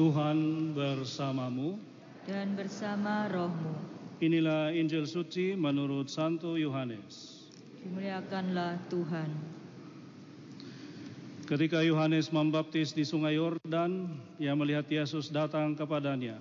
[0.00, 1.76] Tuhan bersamamu.
[2.24, 3.76] dan bersama rohmu.
[4.24, 7.44] Inilah Injil suci menurut Santo Yohanes.
[7.84, 9.28] Dimuliakanlah Tuhan.
[11.44, 14.08] Ketika Yohanes membaptis di sungai Yordan,
[14.40, 16.40] ia melihat Yesus datang kepadanya.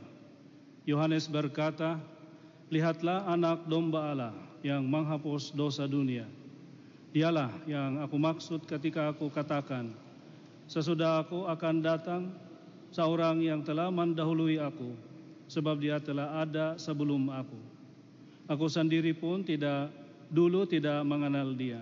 [0.87, 1.99] Yohanes berkata,
[2.71, 6.23] Lihatlah anak domba Allah yang menghapus dosa dunia.
[7.11, 9.91] Dialah yang aku maksud ketika aku katakan,
[10.71, 12.31] Sesudah aku akan datang,
[12.89, 14.93] seorang yang telah mendahului aku,
[15.49, 17.59] sebab dia telah ada sebelum aku.
[18.49, 19.93] Aku sendiri pun tidak
[20.29, 21.81] dulu tidak mengenal dia.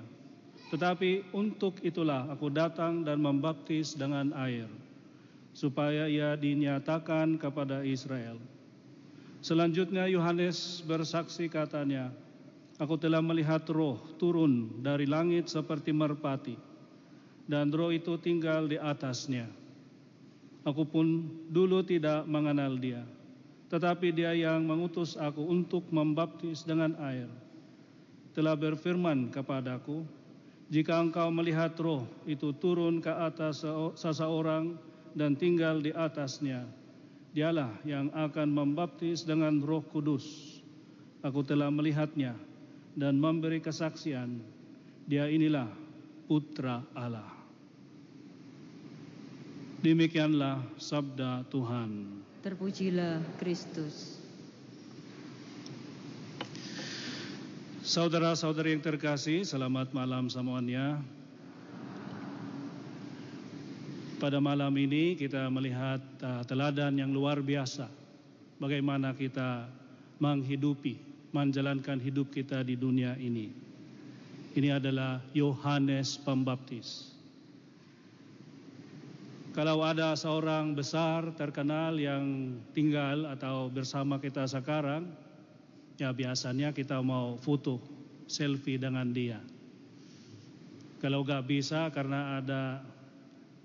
[0.68, 4.68] Tetapi untuk itulah aku datang dan membaptis dengan air,
[5.56, 8.36] supaya ia dinyatakan kepada Israel.
[9.40, 12.12] Selanjutnya Yohanes bersaksi katanya,
[12.78, 16.54] Aku telah melihat roh turun dari langit seperti merpati,
[17.50, 19.50] dan roh itu tinggal di atasnya.
[20.68, 23.08] Aku pun dulu tidak mengenal dia,
[23.72, 27.32] tetapi dia yang mengutus aku untuk membaptis dengan air,
[28.36, 30.04] telah berfirman kepadaku,
[30.68, 33.64] jika engkau melihat roh itu turun ke atas
[33.96, 34.76] seseorang
[35.16, 36.68] dan tinggal di atasnya,
[37.32, 40.60] dialah yang akan membaptis dengan roh kudus.
[41.24, 42.36] Aku telah melihatnya
[42.92, 44.44] dan memberi kesaksian,
[45.08, 45.72] dia inilah
[46.28, 47.37] putra Allah.
[49.88, 52.20] Demikianlah sabda Tuhan.
[52.44, 54.20] Terpujilah Kristus.
[57.88, 61.00] Saudara-saudari yang terkasih, selamat malam semuanya.
[64.20, 67.88] Pada malam ini kita melihat uh, teladan yang luar biasa.
[68.60, 69.72] Bagaimana kita
[70.20, 71.00] menghidupi,
[71.32, 73.56] menjalankan hidup kita di dunia ini.
[74.52, 77.17] Ini adalah Yohanes Pembaptis.
[79.58, 85.10] Kalau ada seorang besar terkenal yang tinggal atau bersama kita sekarang,
[85.98, 87.82] ya biasanya kita mau foto
[88.30, 89.42] selfie dengan dia.
[91.02, 92.86] Kalau gak bisa karena ada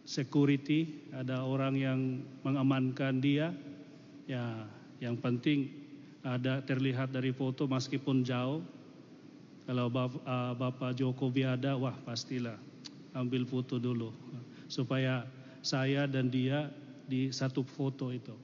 [0.08, 3.52] security, ada orang yang mengamankan dia,
[4.24, 4.64] ya
[4.96, 5.76] yang penting
[6.24, 8.64] ada terlihat dari foto meskipun jauh.
[9.68, 12.56] Kalau uh, Bapak Jokowi ada, wah pastilah
[13.12, 14.08] ambil foto dulu
[14.72, 15.28] supaya
[15.62, 16.68] saya dan dia
[17.06, 18.34] di satu foto itu.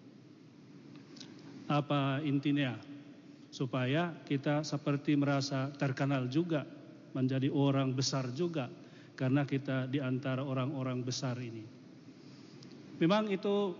[1.68, 2.78] Apa intinya?
[3.50, 6.62] Supaya kita seperti merasa terkenal juga,
[7.12, 8.70] menjadi orang besar juga,
[9.18, 11.66] karena kita di antara orang-orang besar ini.
[13.02, 13.74] Memang itu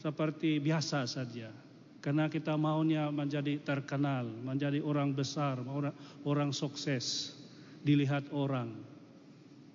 [0.00, 1.52] seperti biasa saja,
[2.00, 5.92] karena kita maunya menjadi terkenal, menjadi orang besar, orang,
[6.24, 7.36] orang sukses,
[7.84, 8.72] dilihat orang.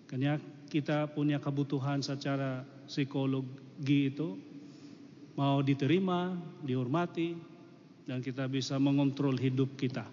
[0.09, 4.37] Karena kita punya kebutuhan secara psikologi itu
[5.35, 6.31] mau diterima,
[6.63, 7.35] dihormati,
[8.05, 10.05] dan kita bisa mengontrol hidup kita.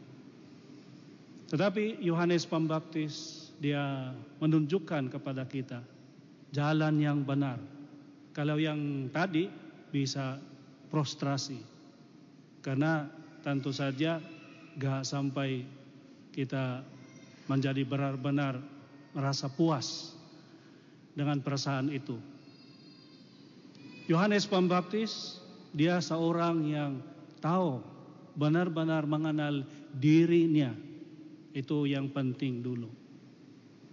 [1.53, 4.11] Tetapi Yohanes Pembaptis dia
[4.41, 5.85] menunjukkan kepada kita
[6.51, 7.61] jalan yang benar.
[8.33, 9.47] Kalau yang tadi
[9.93, 10.41] bisa
[10.89, 11.61] prostrasi.
[12.65, 13.05] Karena
[13.45, 14.17] tentu saja
[14.81, 15.65] gak sampai
[16.33, 16.81] kita
[17.49, 18.57] menjadi benar-benar
[19.13, 20.17] merasa puas
[21.13, 22.32] dengan perasaan itu.
[24.13, 25.41] Yohanes Pembaptis
[25.73, 27.01] dia seorang yang
[27.41, 27.81] tahu
[28.37, 29.65] benar-benar mengenal
[29.97, 30.77] dirinya.
[31.57, 32.93] Itu yang penting dulu.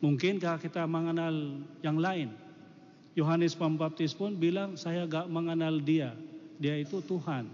[0.03, 2.35] Mungkinkah kita mengenal yang lain?
[3.15, 6.11] Yohanes Pembaptis pun bilang saya gak mengenal dia.
[6.59, 7.47] Dia itu Tuhan.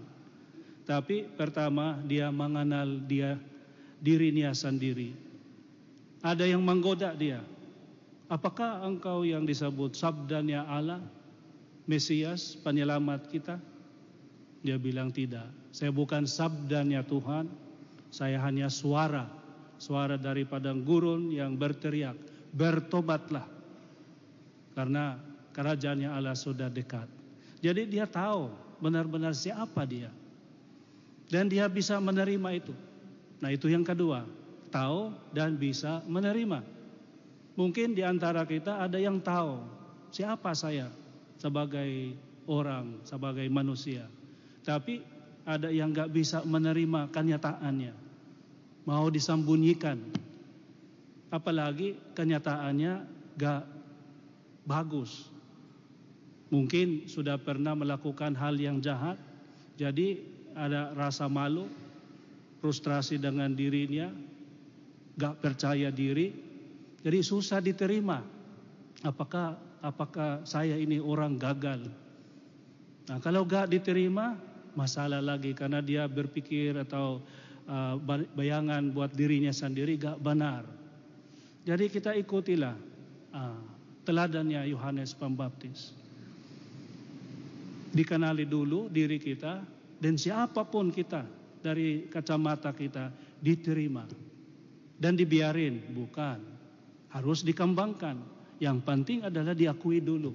[0.82, 3.38] Tapi pertama dia mengenal dia
[4.02, 5.14] dirinya sendiri.
[6.18, 7.46] Ada yang menggoda dia.
[8.26, 10.98] Apakah engkau yang disebut sabdanya Allah?
[11.86, 13.62] Mesias, penyelamat kita?
[14.66, 15.46] Dia bilang tidak.
[15.70, 17.46] Saya bukan sabdanya Tuhan.
[18.10, 19.30] Saya hanya suara.
[19.78, 22.18] Suara dari padang gurun yang berteriak.
[22.50, 23.46] Bertobatlah.
[24.74, 25.14] Karena
[25.54, 27.06] kerajaannya Allah sudah dekat.
[27.62, 28.50] Jadi dia tahu
[28.82, 30.10] benar-benar siapa dia.
[31.30, 32.74] Dan dia bisa menerima itu.
[33.38, 34.26] Nah itu yang kedua.
[34.74, 36.66] Tahu dan bisa menerima.
[37.54, 39.62] Mungkin di antara kita ada yang tahu
[40.10, 41.05] siapa saya
[41.36, 42.16] sebagai
[42.48, 44.06] orang, sebagai manusia.
[44.66, 45.02] Tapi
[45.46, 47.94] ada yang gak bisa menerima kenyataannya.
[48.86, 49.98] Mau disembunyikan.
[51.30, 52.92] Apalagi kenyataannya
[53.38, 53.62] gak
[54.66, 55.30] bagus.
[56.50, 59.18] Mungkin sudah pernah melakukan hal yang jahat.
[59.78, 60.22] Jadi
[60.56, 61.68] ada rasa malu,
[62.62, 64.10] frustrasi dengan dirinya,
[65.18, 66.32] gak percaya diri.
[67.02, 68.22] Jadi susah diterima.
[69.04, 71.86] Apakah apakah saya ini orang gagal?
[73.06, 74.34] Nah, kalau gak diterima,
[74.74, 77.22] masalah lagi karena dia berpikir atau
[77.70, 77.94] uh,
[78.34, 80.66] bayangan buat dirinya sendiri gak benar.
[81.62, 82.74] Jadi kita ikutilah
[83.30, 83.62] uh,
[84.02, 85.94] teladannya Yohanes Pembaptis.
[87.94, 89.62] Dikenali dulu diri kita
[90.02, 91.24] dan siapa pun kita
[91.62, 93.08] dari kacamata kita
[93.40, 94.04] diterima
[94.98, 96.38] dan dibiarin, bukan.
[97.08, 98.35] Harus dikembangkan.
[98.56, 100.32] Yang penting adalah diakui dulu.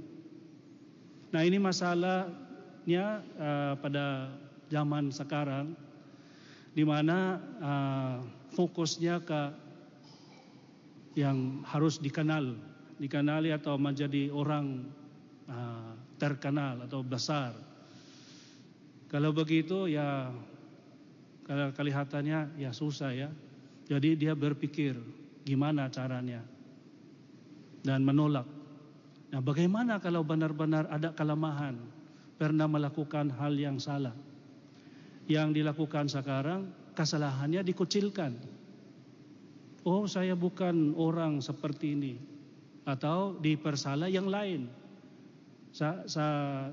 [1.33, 4.29] Nah ini masalahnya uh, pada
[4.69, 5.73] zaman sekarang,
[6.75, 8.15] di mana uh,
[8.53, 9.41] fokusnya ke
[11.18, 12.56] yang harus dikenal,
[13.01, 14.85] dikenali atau menjadi orang
[15.50, 15.91] uh,
[16.21, 17.57] terkenal atau besar.
[19.09, 20.31] Kalau begitu ya
[21.44, 23.29] kalau kelihatannya ya susah ya.
[23.89, 24.95] Jadi dia berpikir
[25.44, 26.50] gimana caranya
[27.81, 28.45] dan menolak.
[29.31, 31.80] Nah, bagaimana kalau benar-benar ada kelemahan,
[32.36, 34.13] pernah melakukan hal yang salah?
[35.30, 36.68] Yang dilakukan sekarang
[36.98, 38.36] kesalahannya dikucilkan.
[39.88, 42.13] Oh, saya bukan orang seperti ini
[42.86, 44.69] atau dipersalah yang lain.
[45.72, 46.25] Sa, sa,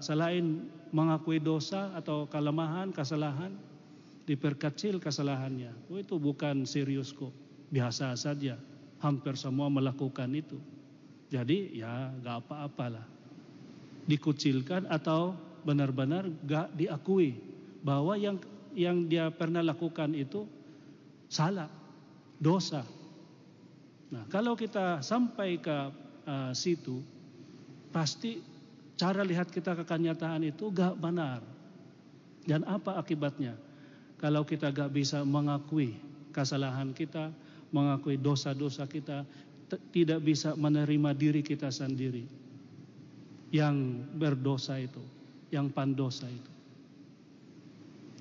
[0.03, 3.55] selain mengakui dosa atau kelemahan, kesalahan,
[4.27, 5.73] diperkecil kesalahannya.
[5.89, 7.33] Oh itu bukan serius kok,
[7.71, 8.59] biasa saja.
[8.99, 10.59] Hampir semua melakukan itu.
[11.29, 13.05] Jadi ya gak apa-apalah.
[14.09, 17.37] Dikucilkan atau benar-benar gak diakui
[17.85, 18.41] bahwa yang
[18.73, 20.49] yang dia pernah lakukan itu
[21.29, 21.69] salah,
[22.41, 22.85] dosa.
[24.09, 25.79] Nah, kalau kita sampai ke
[26.25, 27.05] uh, situ,
[27.93, 28.41] pasti
[28.97, 31.45] cara lihat kita ke kenyataan itu gak benar.
[32.49, 33.53] Dan apa akibatnya?
[34.17, 36.01] Kalau kita gak bisa mengakui
[36.33, 37.29] kesalahan kita,
[37.69, 39.29] mengakui dosa-dosa kita,
[39.93, 42.25] tidak bisa menerima diri kita sendiri
[43.53, 45.01] yang berdosa itu,
[45.49, 46.53] yang pandosa itu.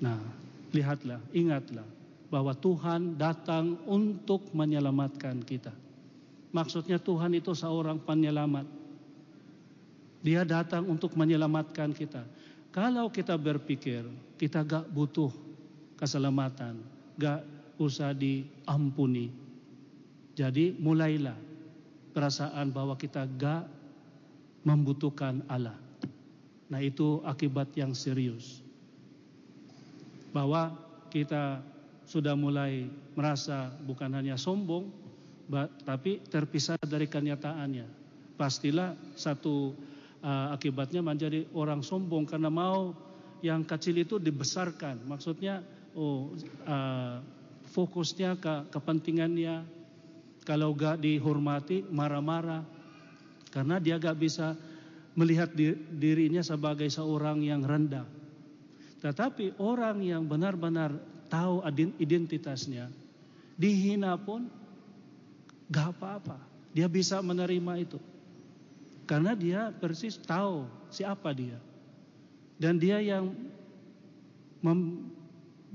[0.00, 0.20] Nah,
[0.72, 1.84] lihatlah, ingatlah
[2.28, 5.72] bahwa Tuhan datang untuk menyelamatkan kita.
[6.52, 8.64] Maksudnya Tuhan itu seorang penyelamat.
[10.24, 12.24] Dia datang untuk menyelamatkan kita.
[12.72, 14.04] Kalau kita berpikir
[14.36, 15.32] kita gak butuh
[15.96, 16.78] keselamatan,
[17.16, 17.42] gak
[17.80, 19.47] usah diampuni.
[20.38, 21.34] Jadi mulailah
[22.14, 23.66] perasaan bahwa kita gak
[24.62, 25.74] membutuhkan Allah.
[26.70, 28.62] Nah itu akibat yang serius.
[30.30, 30.78] Bahwa
[31.10, 31.58] kita
[32.06, 32.86] sudah mulai
[33.18, 34.86] merasa bukan hanya sombong,
[35.82, 37.98] tapi terpisah dari kenyataannya.
[38.38, 39.74] Pastilah satu
[40.22, 42.94] uh, akibatnya menjadi orang sombong karena mau
[43.42, 45.02] yang kecil itu dibesarkan.
[45.02, 45.66] Maksudnya
[45.98, 46.30] oh
[46.62, 47.18] uh,
[47.74, 49.77] fokusnya ke kepentingannya
[50.48, 52.64] kalau gak dihormati marah-marah.
[53.52, 54.56] Karena dia gak bisa
[55.12, 55.52] melihat
[55.92, 58.08] dirinya sebagai seorang yang rendah.
[59.04, 60.96] Tetapi orang yang benar-benar
[61.28, 61.60] tahu
[62.00, 62.88] identitasnya
[63.60, 64.48] dihina pun
[65.68, 66.40] gak apa-apa.
[66.72, 68.00] Dia bisa menerima itu.
[69.04, 71.60] Karena dia persis tahu siapa dia.
[72.56, 73.36] Dan dia yang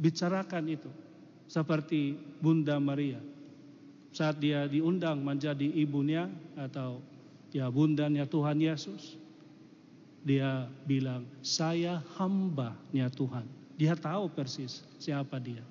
[0.01, 0.89] bicarakan itu.
[1.45, 3.32] Seperti Bunda Maria
[4.13, 7.01] saat dia diundang menjadi ibunya atau
[7.50, 9.18] ya bundanya Tuhan Yesus
[10.24, 13.44] dia bilang saya hambanya Tuhan.
[13.75, 15.65] Dia tahu persis siapa dia.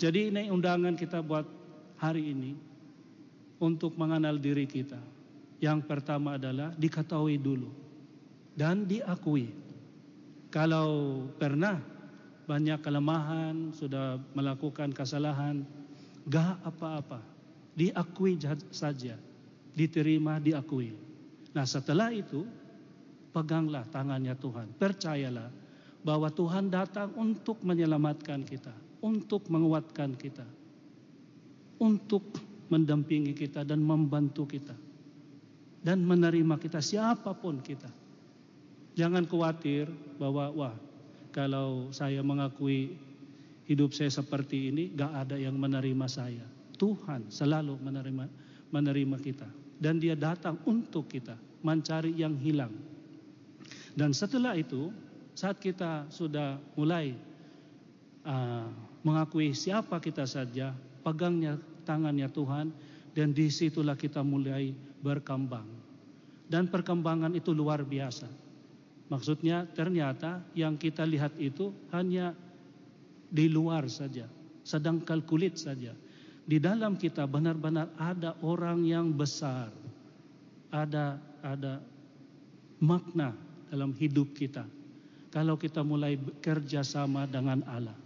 [0.00, 1.46] Jadi ini undangan kita buat
[2.00, 2.58] hari ini
[3.62, 4.98] untuk mengenal diri kita.
[5.62, 7.70] Yang pertama adalah diketahui dulu
[8.58, 9.54] dan diakui.
[10.50, 11.78] Kalau pernah
[12.50, 15.62] banyak kelemahan, sudah melakukan kesalahan,
[16.26, 17.31] gak apa-apa.
[17.72, 18.36] Diakui
[18.72, 19.16] saja,
[19.72, 20.92] diterima, diakui.
[21.56, 22.44] Nah setelah itu,
[23.32, 24.76] peganglah tangannya Tuhan.
[24.76, 25.48] Percayalah
[26.04, 30.44] bahwa Tuhan datang untuk menyelamatkan kita, untuk menguatkan kita,
[31.80, 32.22] untuk
[32.68, 34.76] mendampingi kita dan membantu kita.
[35.82, 37.90] Dan menerima kita siapa pun kita.
[38.94, 40.76] Jangan khawatir bahwa wah
[41.34, 42.94] kalau saya mengakui
[43.66, 46.44] hidup saya seperti ini, gak ada yang menerima saya.
[46.82, 48.26] Tuhan selalu menerima
[48.74, 49.46] menerima kita
[49.78, 52.74] dan Dia datang untuk kita mencari yang hilang.
[53.94, 54.90] Dan setelah itu,
[55.38, 57.14] saat kita sudah mulai
[58.26, 58.66] uh,
[59.06, 60.74] mengakui siapa kita saja,
[61.06, 62.74] pegangnya tangannya Tuhan,
[63.14, 64.74] dan di situlah kita mulai
[65.04, 65.68] berkembang.
[66.50, 68.28] Dan perkembangan itu luar biasa.
[69.08, 72.32] Maksudnya ternyata yang kita lihat itu hanya
[73.28, 74.24] di luar saja,
[74.64, 75.92] sedang kalkulit saja.
[76.42, 79.70] Di dalam kita benar-benar ada orang yang besar.
[80.72, 81.82] Ada ada
[82.82, 83.34] makna
[83.70, 84.66] dalam hidup kita.
[85.32, 87.96] kalau kita mulai bekerja sama dengan Allah.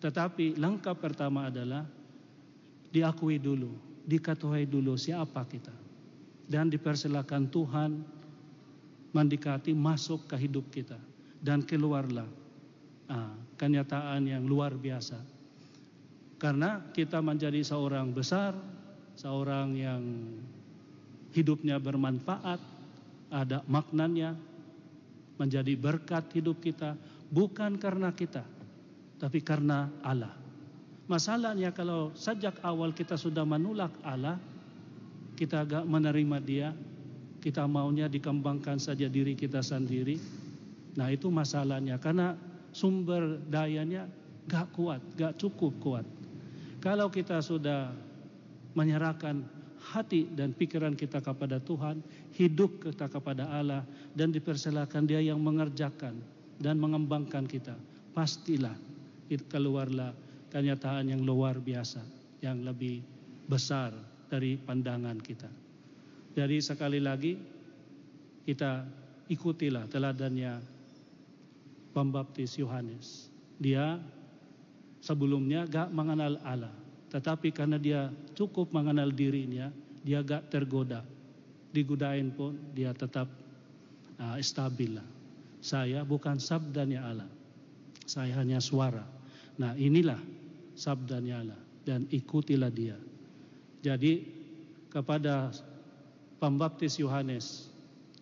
[0.00, 1.84] Tetapi langkah pertama adalah
[2.88, 3.76] diakui dulu,
[4.08, 5.76] diketahui dulu siapa kita.
[6.48, 7.90] Dan dipersilakan Tuhan
[9.12, 10.96] mendekati masuk ke hidup kita.
[11.36, 12.24] Dan keluarlah
[13.12, 15.20] ah, kenyataan yang luar biasa.
[16.36, 18.52] Karena kita menjadi seorang besar,
[19.16, 20.02] seorang yang
[21.32, 22.60] hidupnya bermanfaat,
[23.32, 24.36] ada maknanya,
[25.36, 26.96] menjadi berkat hidup kita,
[27.28, 28.44] bukan karena kita,
[29.20, 30.32] tapi karena Allah.
[31.06, 34.40] Masalahnya kalau sejak awal kita sudah menolak Allah,
[35.36, 36.68] kita agak menerima dia,
[37.44, 40.18] kita maunya dikembangkan saja diri kita sendiri.
[40.96, 42.34] Nah itu masalahnya, karena
[42.72, 44.08] sumber dayanya
[44.48, 46.06] gak kuat, gak cukup kuat.
[46.86, 47.90] Kalau kita sudah
[48.78, 49.42] menyerahkan
[49.90, 51.98] hati dan pikiran kita kepada Tuhan,
[52.38, 53.82] hidup kita kepada Allah
[54.14, 56.14] dan dipersilakan Dia yang mengerjakan
[56.62, 57.74] dan mengembangkan kita,
[58.14, 58.78] pastilah
[59.50, 60.14] keluarlah
[60.54, 62.06] kenyataan yang luar biasa,
[62.38, 63.02] yang lebih
[63.50, 63.90] besar
[64.30, 65.50] dari pandangan kita.
[66.38, 67.34] Jadi sekali lagi
[68.46, 68.86] kita
[69.26, 70.62] ikutilah teladannya
[71.90, 73.26] pembaptis Yohanes.
[73.58, 73.98] Dia
[75.06, 76.74] sebelumnya gak mengenal Allah.
[77.14, 79.70] Tetapi karena dia cukup mengenal dirinya,
[80.02, 81.06] dia gak tergoda.
[81.70, 83.30] Digodain pun dia tetap
[84.18, 85.06] uh, stabil lah.
[85.62, 87.30] Saya bukan sabdanya Allah.
[88.02, 89.06] Saya hanya suara.
[89.62, 90.18] Nah inilah
[90.74, 91.60] sabdanya Allah.
[91.86, 92.98] Dan ikutilah dia.
[93.86, 94.26] Jadi
[94.90, 95.54] kepada
[96.42, 97.70] pembaptis Yohanes,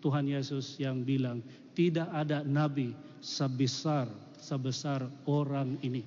[0.04, 1.40] Tuhan Yesus yang bilang,
[1.72, 2.92] tidak ada nabi
[3.24, 4.04] sebesar
[4.44, 6.04] sebesar orang ini.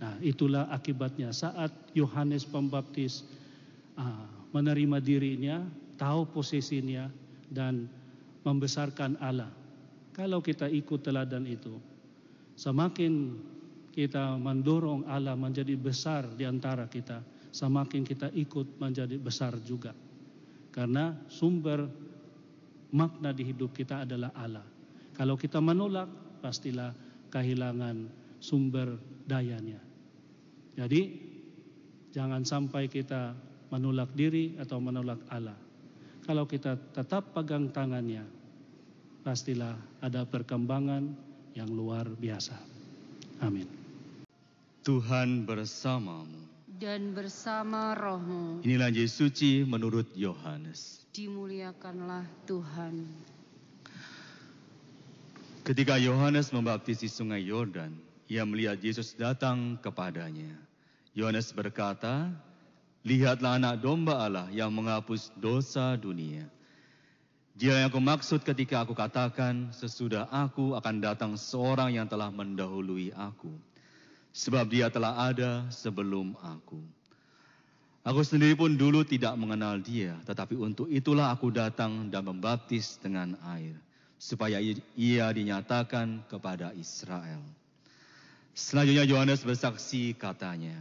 [0.00, 3.20] Nah, itulah akibatnya saat Yohanes Pembaptis
[4.00, 4.24] uh,
[4.56, 5.60] menerima dirinya,
[6.00, 7.12] tahu posisinya
[7.52, 7.84] dan
[8.40, 9.52] membesarkan Allah.
[10.16, 11.76] Kalau kita ikut teladan itu,
[12.56, 13.36] semakin
[13.92, 17.20] kita mendorong Allah menjadi besar di antara kita,
[17.52, 19.92] semakin kita ikut menjadi besar juga.
[20.72, 21.84] Karena sumber
[22.96, 24.64] makna di hidup kita adalah Allah.
[25.12, 26.08] Kalau kita menolak,
[26.40, 26.96] pastilah
[27.28, 28.08] kehilangan
[28.40, 28.96] sumber
[29.28, 29.89] dayanya.
[30.78, 31.00] Jadi
[32.14, 33.34] jangan sampai kita
[33.70, 35.56] menolak diri atau menolak Allah.
[36.26, 38.26] Kalau kita tetap pegang tangannya,
[39.22, 41.10] pastilah ada perkembangan
[41.54, 42.54] yang luar biasa.
[43.42, 43.66] Amin.
[44.84, 46.50] Tuhan bersamamu.
[46.80, 48.64] Dan bersama rohmu.
[48.64, 51.04] Inilah Yesus suci menurut Yohanes.
[51.12, 53.04] Dimuliakanlah Tuhan.
[55.60, 57.92] Ketika Yohanes membaptis di sungai Yordan,
[58.30, 60.54] ia melihat Yesus datang kepadanya.
[61.18, 62.30] Yohanes berkata,
[63.02, 66.46] Lihatlah anak domba Allah yang menghapus dosa dunia.
[67.58, 73.10] Dia yang aku maksud ketika aku katakan, sesudah aku akan datang seorang yang telah mendahului
[73.16, 73.50] aku.
[74.30, 76.78] Sebab dia telah ada sebelum aku.
[78.06, 83.36] Aku sendiri pun dulu tidak mengenal dia, tetapi untuk itulah aku datang dan membaptis dengan
[83.58, 83.76] air,
[84.16, 84.56] supaya
[84.96, 87.59] ia dinyatakan kepada Israel.
[88.54, 90.74] Selanjutnya Yohanes bersaksi katanya,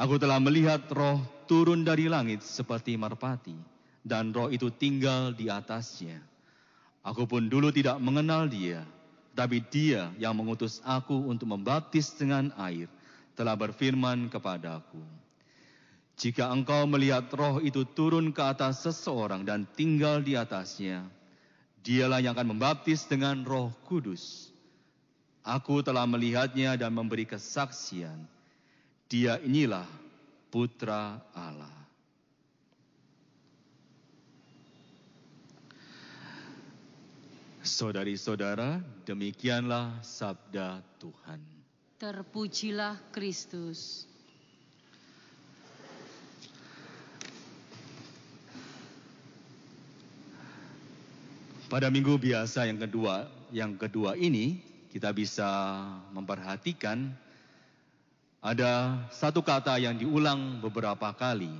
[0.00, 3.56] Aku telah melihat roh turun dari langit seperti merpati,
[4.00, 6.20] dan roh itu tinggal di atasnya.
[7.04, 8.84] Aku pun dulu tidak mengenal dia,
[9.36, 12.88] tapi dia yang mengutus aku untuk membaptis dengan air,
[13.32, 15.00] telah berfirman kepadaku,
[16.20, 21.08] Jika engkau melihat roh itu turun ke atas seseorang dan tinggal di atasnya,
[21.80, 24.49] dialah yang akan membaptis dengan roh kudus.
[25.40, 28.28] Aku telah melihatnya dan memberi kesaksian,
[29.08, 29.88] dia inilah
[30.52, 31.72] putra Allah.
[37.64, 41.40] Saudari-saudara, demikianlah sabda Tuhan.
[42.00, 44.08] Terpujilah Kristus.
[51.70, 55.46] Pada minggu biasa yang kedua, yang kedua ini kita bisa
[56.10, 57.14] memperhatikan
[58.42, 61.52] ada satu kata yang diulang beberapa kali.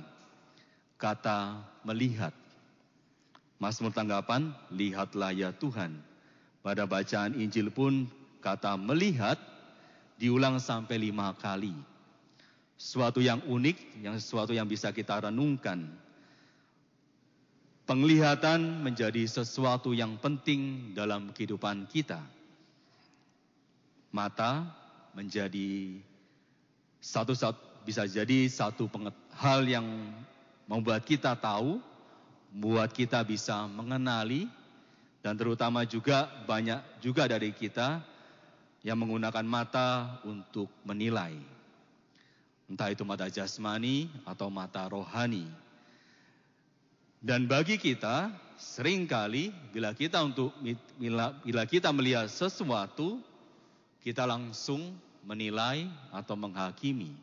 [0.99, 2.35] Kata melihat.
[3.61, 6.01] Mazmur tanggapan, lihatlah ya Tuhan.
[6.65, 8.09] Pada bacaan Injil pun
[8.41, 9.37] kata melihat
[10.17, 11.73] diulang sampai lima kali.
[12.75, 15.85] Suatu yang unik, yang sesuatu yang bisa kita renungkan.
[17.85, 22.40] Penglihatan menjadi sesuatu yang penting dalam kehidupan kita.
[24.11, 24.67] Mata
[25.15, 25.99] menjadi
[26.99, 28.85] satu, satu bisa jadi satu
[29.33, 29.87] hal yang
[30.69, 31.81] membuat kita tahu,
[32.53, 34.47] membuat kita bisa mengenali,
[35.21, 38.01] Dan terutama juga banyak juga dari kita
[38.81, 41.37] yang menggunakan mata untuk menilai.
[42.65, 45.45] Entah itu mata jasmani atau mata rohani.
[47.21, 50.49] Dan bagi kita, sering kali bila kita untuk
[50.97, 53.21] bila, bila kita melihat sesuatu,
[54.01, 57.13] kita langsung menilai atau menghakimi.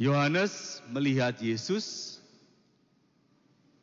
[0.00, 2.18] Yohanes melihat Yesus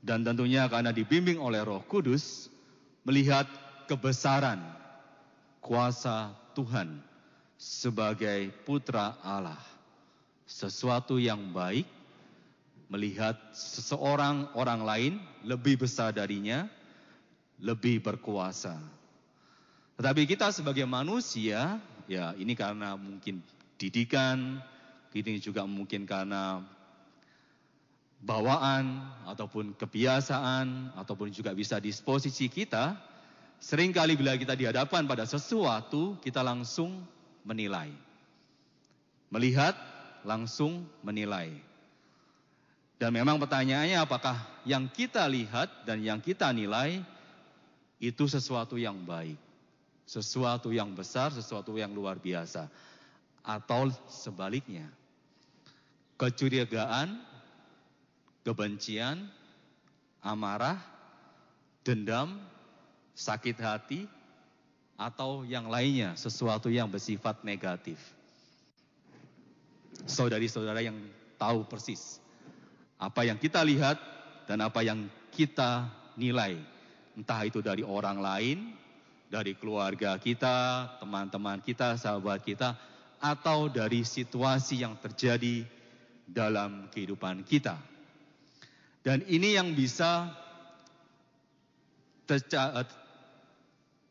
[0.03, 2.51] dan tentunya karena dibimbing oleh Roh Kudus
[3.07, 3.47] melihat
[3.87, 4.59] kebesaran
[5.63, 6.99] kuasa Tuhan
[7.55, 9.61] sebagai putra Allah.
[10.47, 11.85] Sesuatu yang baik
[12.87, 16.71] melihat seseorang orang lain lebih besar darinya,
[17.59, 18.96] lebih berkuasa.
[19.97, 23.41] Tetapi kita sebagai manusia, ya ini karena mungkin
[23.81, 24.61] didikan,
[25.09, 26.61] ini juga mungkin karena
[28.21, 32.93] bawaan ataupun kebiasaan ataupun juga bisa disposisi kita.
[33.57, 37.01] Seringkali bila kita dihadapkan pada sesuatu, kita langsung
[37.41, 37.89] menilai.
[39.33, 39.73] Melihat,
[40.21, 41.57] langsung menilai.
[43.01, 47.01] Dan memang pertanyaannya apakah yang kita lihat dan yang kita nilai
[47.97, 49.46] itu sesuatu yang baik.
[50.07, 52.71] Sesuatu yang besar, sesuatu yang luar biasa.
[53.43, 54.87] Atau sebaliknya
[56.17, 57.21] kecurigaan,
[58.41, 59.29] kebencian,
[60.23, 60.81] amarah,
[61.85, 62.41] dendam,
[63.13, 64.01] sakit hati,
[64.97, 68.01] atau yang lainnya, sesuatu yang bersifat negatif.
[70.09, 70.97] Saudari-saudara yang
[71.37, 72.17] tahu persis
[72.97, 74.01] apa yang kita lihat
[74.49, 75.85] dan apa yang kita
[76.17, 76.57] nilai,
[77.13, 78.73] entah itu dari orang lain,
[79.27, 82.75] dari keluarga kita, teman-teman kita, sahabat kita,
[83.19, 85.67] atau dari situasi yang terjadi
[86.27, 87.75] dalam kehidupan kita.
[89.03, 90.27] Dan ini yang bisa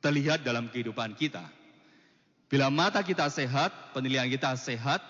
[0.00, 1.44] terlihat dalam kehidupan kita.
[2.46, 5.02] Bila mata kita sehat, penilaian kita sehat,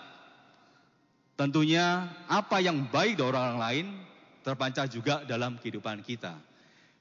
[1.37, 3.85] tentunya apa yang baik dari orang lain
[4.41, 6.33] terpancar juga dalam kehidupan kita.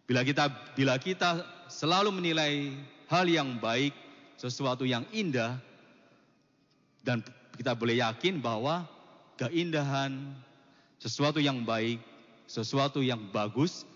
[0.07, 0.47] Bila kita
[0.79, 2.71] bila kita selalu menilai
[3.07, 3.95] hal yang baik,
[4.39, 5.59] sesuatu yang indah
[7.07, 7.23] dan
[7.55, 8.85] kita boleh yakin bahwa
[9.39, 10.35] keindahan,
[10.99, 12.03] sesuatu yang baik,
[12.51, 13.87] sesuatu yang bagus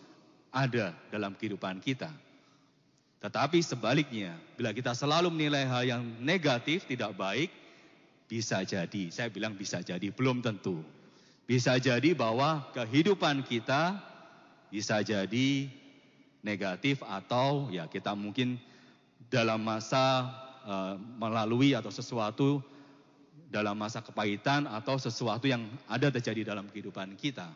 [0.55, 2.11] ada dalam kehidupan kita.
[3.21, 7.53] Tetapi sebaliknya, bila kita selalu menilai hal yang negatif, tidak baik,
[8.25, 10.81] bisa jadi, saya bilang bisa jadi, belum tentu.
[11.45, 13.99] Bisa jadi bahwa kehidupan kita
[14.71, 15.67] bisa jadi
[16.41, 18.57] negatif atau ya kita mungkin
[19.31, 20.27] dalam masa
[20.67, 22.61] uh, melalui atau sesuatu
[23.51, 27.51] dalam masa kepahitan atau sesuatu yang ada terjadi dalam kehidupan kita.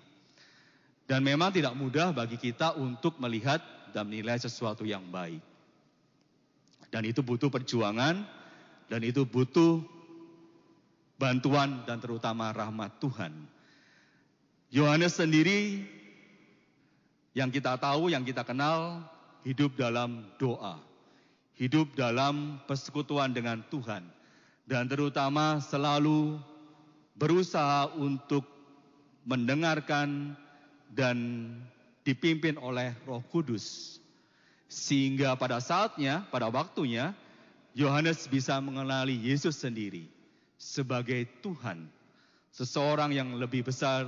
[1.05, 3.61] Dan memang tidak mudah bagi kita untuk melihat
[3.95, 5.39] dan menilai sesuatu yang baik.
[6.91, 8.27] Dan itu butuh perjuangan
[8.91, 9.83] dan itu butuh
[11.19, 13.35] bantuan dan terutama rahmat Tuhan.
[14.75, 15.87] Yohanes sendiri
[17.35, 19.03] yang kita tahu, yang kita kenal,
[19.47, 20.79] hidup dalam doa,
[21.55, 24.03] hidup dalam persekutuan dengan Tuhan
[24.65, 26.41] dan terutama selalu
[27.15, 28.43] berusaha untuk
[29.25, 30.35] mendengarkan
[30.91, 31.49] dan
[32.03, 33.99] dipimpin oleh Roh Kudus.
[34.69, 37.15] Sehingga pada saatnya, pada waktunya,
[37.77, 40.11] Yohanes bisa mengenali Yesus sendiri
[40.59, 41.87] sebagai Tuhan,
[42.51, 44.07] seseorang yang lebih besar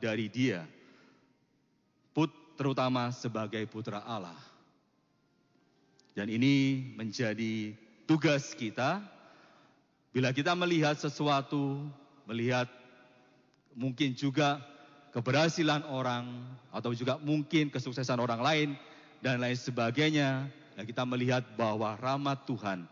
[0.00, 0.64] dari dia,
[2.16, 4.36] put terutama sebagai putra Allah.
[6.16, 7.76] Dan ini menjadi
[8.08, 9.04] tugas kita
[10.16, 11.76] Bila kita melihat sesuatu,
[12.24, 12.64] melihat
[13.76, 14.64] mungkin juga
[15.12, 16.24] keberhasilan orang
[16.72, 18.68] atau juga mungkin kesuksesan orang lain
[19.20, 22.88] dan lain sebagainya, dan kita melihat bahwa rahmat Tuhan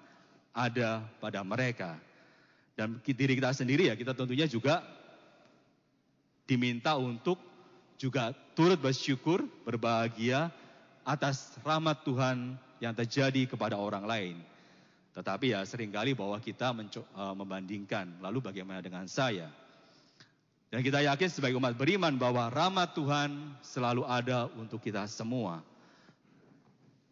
[0.52, 1.96] ada pada mereka.
[2.76, 4.84] Dan diri kita sendiri ya, kita tentunya juga
[6.44, 7.40] diminta untuk
[7.96, 10.52] juga turut bersyukur, berbahagia
[11.04, 14.36] atas rahmat Tuhan yang terjadi kepada orang lain.
[15.14, 19.46] Tetapi ya sering kali bahwa kita uh, membandingkan, lalu bagaimana dengan saya?
[20.74, 23.30] Dan kita yakin sebagai umat beriman bahwa rahmat Tuhan
[23.62, 25.62] selalu ada untuk kita semua.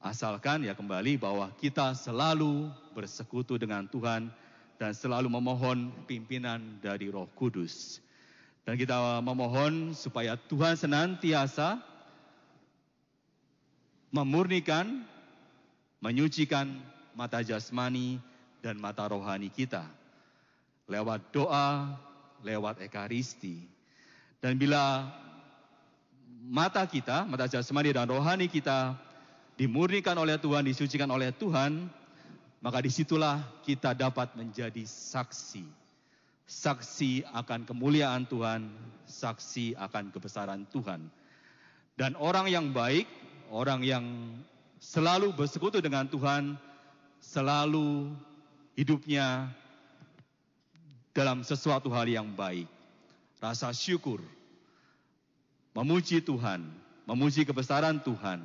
[0.03, 4.35] Asalkan ya kembali bahwa kita selalu bersekutu dengan Tuhan
[4.83, 8.03] dan selalu memohon pimpinan dari Roh Kudus.
[8.67, 11.79] Dan kita memohon supaya Tuhan senantiasa
[14.13, 15.03] memurnikan,
[16.05, 16.69] menyucikan
[17.17, 18.21] mata jasmani
[18.61, 19.89] dan mata rohani kita.
[20.87, 21.97] Lewat doa,
[22.45, 23.65] lewat ekaristi.
[24.39, 25.09] Dan bila
[26.45, 28.95] mata kita, mata jasmani dan rohani kita
[29.57, 31.89] dimurnikan oleh Tuhan, disucikan oleh Tuhan,
[32.61, 35.65] maka di situlah kita dapat menjadi saksi.
[36.45, 38.69] Saksi akan kemuliaan Tuhan,
[39.09, 41.09] saksi akan kebesaran Tuhan.
[41.97, 43.09] Dan orang yang baik,
[43.53, 44.05] orang yang
[44.81, 46.57] selalu bersekutu dengan Tuhan,
[47.21, 48.09] selalu
[48.73, 49.53] hidupnya
[51.13, 52.67] dalam sesuatu hal yang baik.
[53.37, 54.25] Rasa syukur,
[55.77, 56.65] memuji Tuhan,
[57.05, 58.41] memuji kebesaran Tuhan,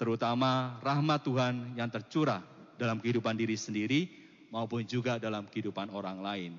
[0.00, 2.40] terutama rahmat Tuhan yang tercurah
[2.80, 4.08] dalam kehidupan diri sendiri
[4.48, 6.52] maupun juga dalam kehidupan orang lain.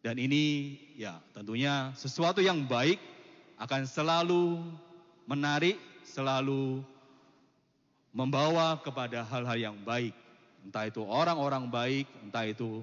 [0.00, 2.96] Dan ini ya tentunya sesuatu yang baik
[3.60, 4.64] akan selalu
[5.28, 5.76] menarik,
[6.10, 6.82] selalu
[8.10, 10.12] membawa kepada hal-hal yang baik.
[10.66, 12.82] Entah itu orang-orang baik, entah itu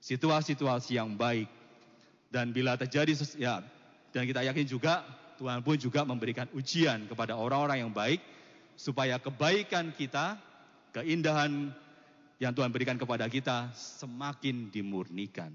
[0.00, 1.50] situasi-situasi yang baik.
[2.30, 3.60] Dan bila terjadi ya
[4.12, 5.04] dan kita yakin juga
[5.38, 8.18] Tuhan pun juga memberikan ujian kepada orang-orang yang baik
[8.74, 10.38] supaya kebaikan kita,
[10.94, 11.70] keindahan
[12.38, 15.50] yang Tuhan berikan kepada kita semakin dimurnikan.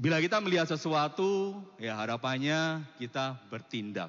[0.00, 4.08] Bila kita melihat sesuatu, ya harapannya kita bertindak.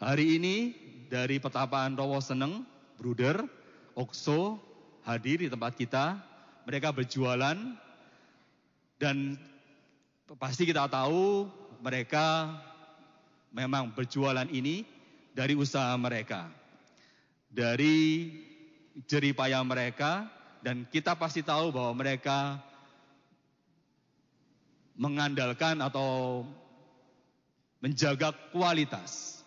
[0.00, 0.72] Hari ini
[1.12, 2.64] dari petapaan Rowo Seneng,
[2.96, 3.44] Bruder,
[3.92, 4.56] Okso
[5.04, 6.16] hadir di tempat kita.
[6.64, 7.60] Mereka berjualan
[8.96, 9.36] dan
[10.40, 11.44] pasti kita tahu
[11.84, 12.56] mereka
[13.52, 14.88] memang berjualan ini
[15.36, 16.48] dari usaha mereka.
[17.52, 18.32] Dari
[19.04, 20.24] jeripaya mereka
[20.64, 22.64] dan kita pasti tahu bahwa mereka
[24.98, 26.42] mengandalkan atau
[27.78, 29.38] menjaga kualitas.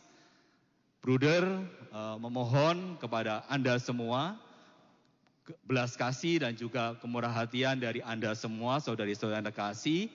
[1.03, 1.43] Bruder
[1.91, 4.39] uh, memohon kepada Anda semua
[5.67, 10.07] belas kasih dan juga kemurah hatian dari Anda semua, saudari-saudara kasih,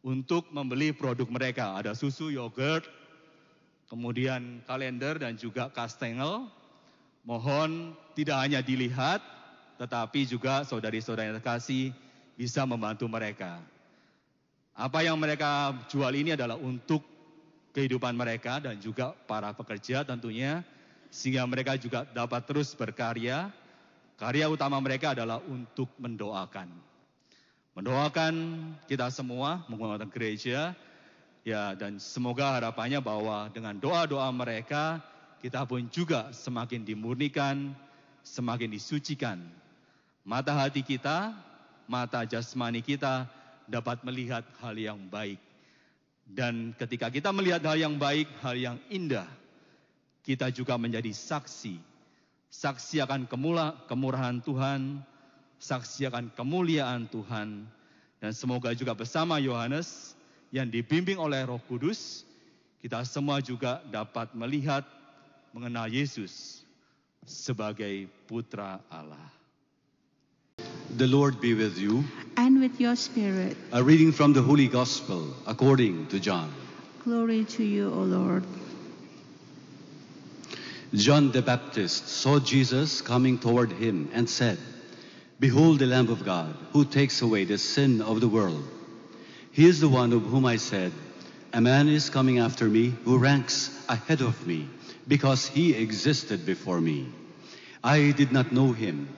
[0.00, 1.76] untuk membeli produk mereka.
[1.76, 2.86] Ada susu, yogurt,
[3.88, 6.48] kemudian kalender dan juga kastengel.
[7.24, 9.20] Mohon tidak hanya dilihat,
[9.80, 11.92] tetapi juga saudari-saudara kasih
[12.36, 13.64] bisa membantu mereka.
[14.74, 17.06] Apa yang mereka jual ini adalah untuk
[17.70, 20.66] kehidupan mereka dan juga para pekerja tentunya
[21.14, 23.54] sehingga mereka juga dapat terus berkarya.
[24.18, 26.70] Karya utama mereka adalah untuk mendoakan.
[27.74, 28.34] Mendoakan
[28.90, 30.74] kita semua menggunakan gereja
[31.46, 35.02] ya dan semoga harapannya bahwa dengan doa-doa mereka
[35.38, 37.74] kita pun juga semakin dimurnikan,
[38.26, 39.38] semakin disucikan.
[40.26, 41.30] Mata hati kita,
[41.86, 43.26] mata jasmani kita
[43.68, 45.40] dapat melihat hal yang baik.
[46.24, 49.28] Dan ketika kita melihat hal yang baik, hal yang indah,
[50.24, 51.76] kita juga menjadi saksi.
[52.48, 53.28] Saksi akan
[53.90, 55.04] kemurahan Tuhan,
[55.60, 57.68] saksi akan kemuliaan Tuhan.
[58.22, 60.16] Dan semoga juga bersama Yohanes
[60.48, 62.24] yang dibimbing oleh Roh Kudus,
[62.80, 64.86] kita semua juga dapat melihat
[65.52, 66.64] mengenal Yesus
[67.24, 69.43] sebagai putra Allah.
[70.96, 72.04] The Lord be with you.
[72.36, 73.56] and with your spirit.
[73.72, 76.52] A reading from the Holy Gospel according to John.
[77.04, 78.44] Glory to you, O Lord.
[80.94, 84.58] John the Baptist saw Jesus coming toward him and said,
[85.40, 88.62] Behold the Lamb of God who takes away the sin of the world.
[89.50, 90.92] He is the one of whom I said,
[91.52, 94.68] A man is coming after me who ranks ahead of me
[95.08, 97.08] because he existed before me.
[97.82, 99.08] I did not know him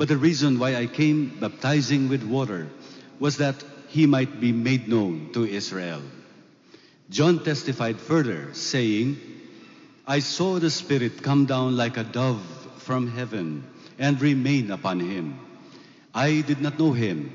[0.00, 2.70] but the reason why I came baptizing with water
[3.18, 6.00] was that he might be made known to Israel.
[7.10, 9.20] John testified further, saying,
[10.06, 12.40] I saw the Spirit come down like a dove
[12.78, 13.62] from heaven
[13.98, 15.38] and remain upon him.
[16.14, 17.30] I did not know him,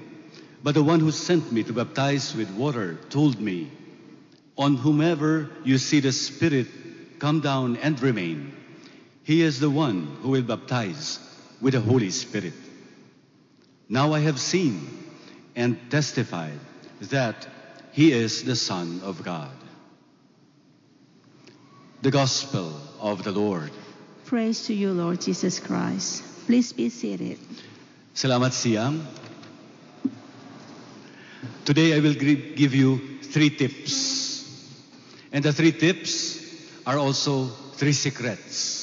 [0.63, 3.69] but the one who sent me to baptize with water told me,
[4.57, 8.57] On whomever you see the Spirit come down and remain,
[9.21, 11.19] he is the one who will baptize
[11.65, 12.53] with the Holy Spirit.
[13.89, 14.85] Now I have seen
[15.55, 16.59] and testified
[17.09, 17.47] that
[17.91, 19.49] he is the Son of God.
[22.03, 23.71] The Gospel of the Lord.
[24.25, 26.21] Praise to you, Lord Jesus Christ.
[26.45, 27.39] Please be seated.
[28.13, 29.01] Selamat siang.
[31.65, 34.69] Today I will give you three tips.
[35.33, 36.45] And the three tips
[36.85, 38.74] are also three secrets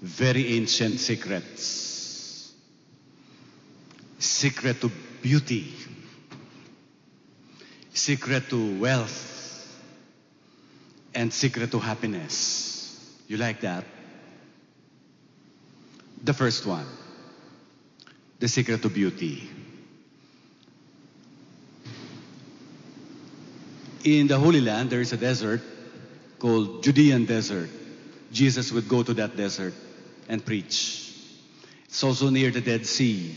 [0.00, 2.52] very ancient secrets.
[4.18, 4.90] Secret to
[5.22, 5.72] beauty,
[7.92, 9.24] secret to wealth,
[11.14, 13.16] and secret to happiness.
[13.28, 13.84] You like that?
[16.24, 16.86] The first one,
[18.40, 19.48] the secret to beauty.
[24.04, 25.60] In the Holy Land, there is a desert
[26.38, 27.68] called Judean Desert.
[28.32, 29.74] Jesus would go to that desert
[30.28, 31.14] and preach.
[31.86, 33.34] It's also near the Dead Sea.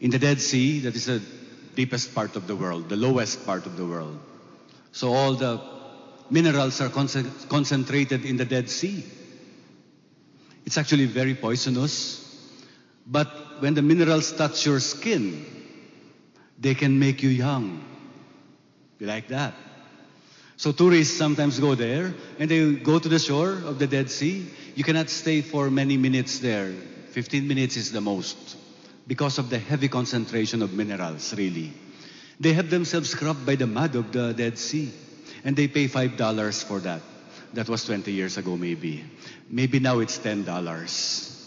[0.00, 1.22] In the Dead Sea, that is the
[1.74, 4.18] deepest part of the world, the lowest part of the world.
[4.90, 5.60] So all the
[6.28, 9.04] minerals are concent- concentrated in the Dead Sea.
[10.66, 12.20] It's actually very poisonous.
[13.06, 15.44] But when the minerals touch your skin,
[16.58, 17.82] they can make you young.
[18.98, 19.54] You like that?
[20.56, 24.46] So tourists sometimes go there and they go to the shore of the Dead Sea.
[24.74, 26.72] You cannot stay for many minutes there.
[27.10, 28.56] 15 minutes is the most
[29.06, 31.72] because of the heavy concentration of minerals, really.
[32.40, 34.92] They have themselves scrubbed by the mud of the Dead Sea
[35.44, 37.02] and they pay $5 for that.
[37.54, 39.04] That was 20 years ago, maybe.
[39.50, 41.38] Maybe now it's $10.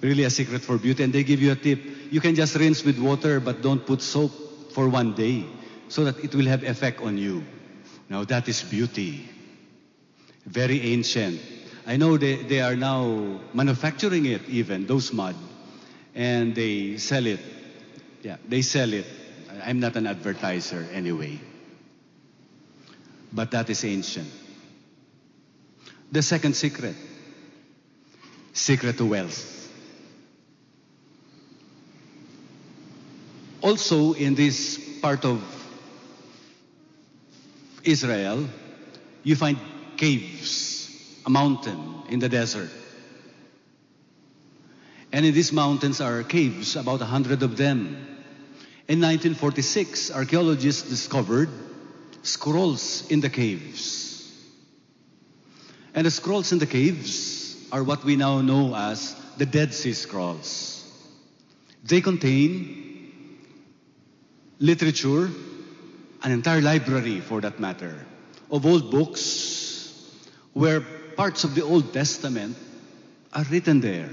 [0.00, 1.04] Really a secret for beauty.
[1.04, 1.80] And they give you a tip.
[2.10, 4.32] You can just rinse with water, but don't put soap
[4.72, 5.46] for one day
[5.88, 7.44] so that it will have effect on you.
[8.08, 9.28] Now that is beauty.
[10.44, 11.40] Very ancient.
[11.86, 15.36] I know they, they are now manufacturing it even, those mud.
[16.14, 17.40] And they sell it.
[18.22, 19.06] Yeah, they sell it.
[19.64, 21.38] I'm not an advertiser anyway.
[23.32, 24.28] But that is ancient.
[26.10, 26.94] The second secret.
[28.52, 29.52] Secret to wealth.
[33.60, 35.55] Also in this part of
[37.86, 38.48] Israel,
[39.22, 39.58] you find
[39.96, 40.90] caves,
[41.24, 42.70] a mountain in the desert.
[45.12, 47.96] And in these mountains are caves, about a hundred of them.
[48.88, 51.48] In 1946, archaeologists discovered
[52.22, 54.06] scrolls in the caves.
[55.94, 59.92] And the scrolls in the caves are what we now know as the Dead Sea
[59.92, 60.84] Scrolls.
[61.84, 63.40] They contain
[64.58, 65.30] literature,
[66.22, 68.06] an entire library for that matter,
[68.50, 69.56] of old books
[70.52, 72.56] where parts of the Old Testament
[73.32, 74.10] are written there.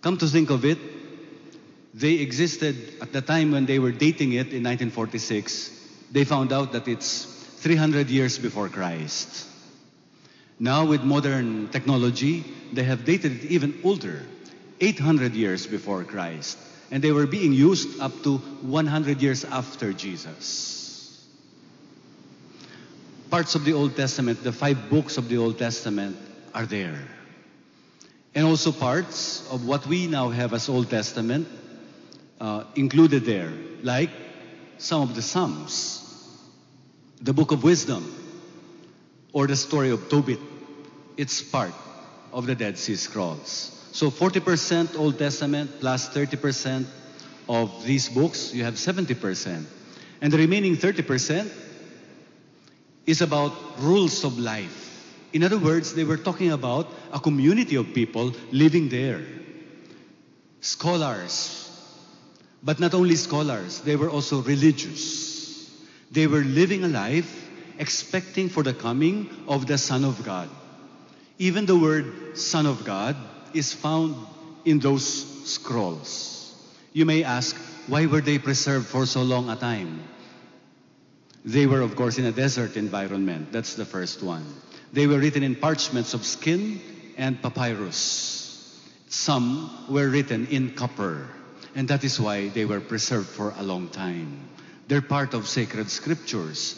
[0.00, 0.78] Come to think of it,
[1.94, 5.70] they existed at the time when they were dating it in 1946.
[6.10, 7.24] They found out that it's
[7.58, 9.48] 300 years before Christ.
[10.58, 14.22] Now, with modern technology, they have dated it even older,
[14.80, 16.58] 800 years before Christ.
[16.92, 21.26] And they were being used up to 100 years after Jesus.
[23.30, 26.18] Parts of the Old Testament, the five books of the Old Testament,
[26.52, 27.00] are there.
[28.34, 31.48] And also parts of what we now have as Old Testament
[32.38, 33.50] uh, included there,
[33.82, 34.10] like
[34.76, 35.98] some of the Psalms,
[37.22, 38.04] the Book of Wisdom,
[39.32, 40.40] or the story of Tobit.
[41.16, 41.72] It's part
[42.34, 43.81] of the Dead Sea Scrolls.
[43.92, 46.86] So 40% Old Testament plus 30%
[47.46, 49.66] of these books, you have 70%.
[50.22, 51.52] And the remaining 30%
[53.04, 54.88] is about rules of life.
[55.34, 59.20] In other words, they were talking about a community of people living there.
[60.60, 61.58] Scholars.
[62.62, 65.70] But not only scholars, they were also religious.
[66.10, 70.48] They were living a life expecting for the coming of the Son of God.
[71.38, 73.16] Even the word Son of God
[73.54, 74.16] is found
[74.64, 75.04] in those
[75.48, 76.54] scrolls.
[76.92, 80.02] You may ask, why were they preserved for so long a time?
[81.44, 83.50] They were, of course, in a desert environment.
[83.50, 84.46] That's the first one.
[84.92, 86.80] They were written in parchments of skin
[87.16, 88.80] and papyrus.
[89.08, 91.28] Some were written in copper,
[91.74, 94.48] and that is why they were preserved for a long time.
[94.88, 96.76] They're part of sacred scriptures,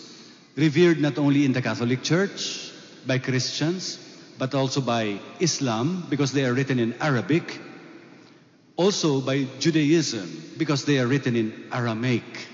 [0.57, 2.71] revered not only in the Catholic Church
[3.07, 3.99] by Christians,
[4.39, 7.61] but also by Islam because they are written in Arabic,
[8.77, 12.47] also by Judaism because they are written in Aramaic,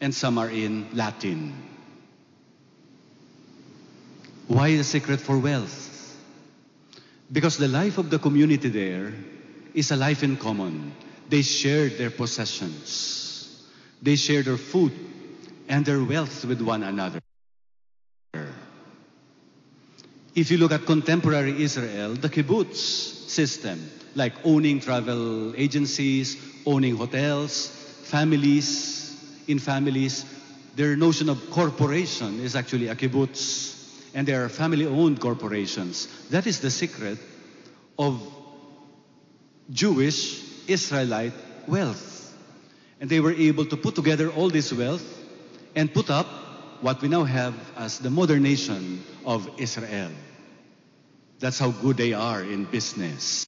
[0.00, 1.54] and some are in Latin.
[4.48, 6.16] Why the secret for wealth?
[7.30, 9.12] Because the life of the community there
[9.74, 10.92] is a life in common.
[11.28, 13.64] They shared their possessions.
[14.02, 14.92] They shared their food
[15.68, 17.20] and their wealth with one another.
[20.34, 22.76] If you look at contemporary Israel, the kibbutz
[23.28, 27.66] system, like owning travel agencies, owning hotels,
[28.04, 29.16] families,
[29.48, 30.24] in families,
[30.76, 33.76] their notion of corporation is actually a kibbutz,
[34.14, 36.06] and they are family-owned corporations.
[36.30, 37.18] That is the secret
[37.98, 38.20] of
[39.70, 41.32] Jewish Israelite
[41.66, 42.34] wealth.
[43.00, 45.04] And they were able to put together all this wealth
[45.74, 46.26] and put up
[46.80, 50.10] what we now have as the modern nation of Israel.
[51.38, 53.46] That's how good they are in business.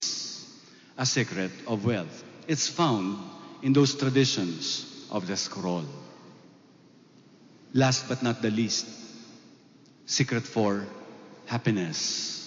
[0.99, 2.25] A secret of wealth.
[2.47, 3.19] It's found
[3.63, 5.85] in those traditions of the scroll.
[7.75, 8.87] Last but not the least,
[10.07, 10.87] secret for
[11.47, 12.39] happiness.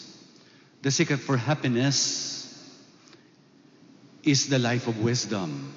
[0.84, 2.36] The secret for happiness
[4.24, 5.74] is the life of wisdom.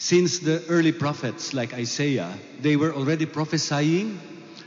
[0.00, 4.18] Since the early prophets like Isaiah, they were already prophesying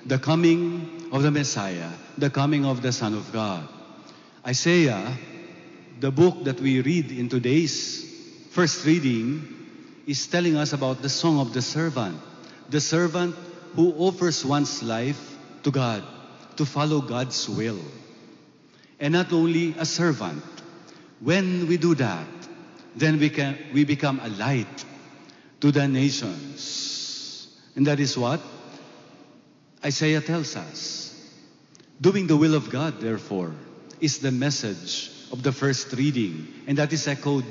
[0.05, 3.67] the coming of the Messiah, the coming of the Son of God.
[4.45, 5.17] Isaiah,
[5.99, 8.05] the book that we read in today's
[8.51, 9.41] first reading,
[10.05, 12.21] is telling us about the song of the servant.
[12.69, 13.33] The servant
[13.75, 16.03] who offers one's life to God,
[16.57, 17.81] to follow God's will.
[18.99, 20.43] And not only a servant.
[21.21, 22.27] When we do that,
[22.95, 24.85] then we can we become a light
[25.63, 27.47] to the nations.
[27.77, 28.41] And that is what
[29.81, 31.15] Isaiah tells us.
[32.01, 33.55] Doing the will of God, therefore,
[34.01, 36.49] is the message of the first reading.
[36.67, 37.45] And that is echoed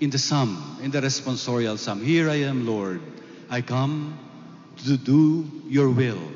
[0.00, 2.02] in the psalm, in the responsorial psalm.
[2.02, 3.00] Here I am, Lord.
[3.48, 4.18] I come
[4.84, 6.32] to do your will.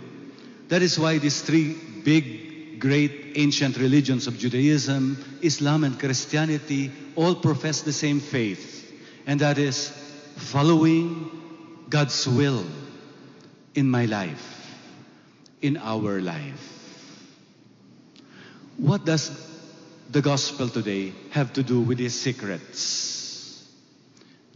[0.68, 7.34] That is why these three big, great ancient religions of Judaism, Islam, and Christianity all
[7.34, 8.94] profess the same faith.
[9.26, 9.92] And that is
[10.36, 11.30] following
[11.88, 12.64] God's will
[13.74, 14.70] in my life,
[15.62, 16.72] in our life.
[18.76, 19.30] What does
[20.10, 23.66] the gospel today have to do with these secrets?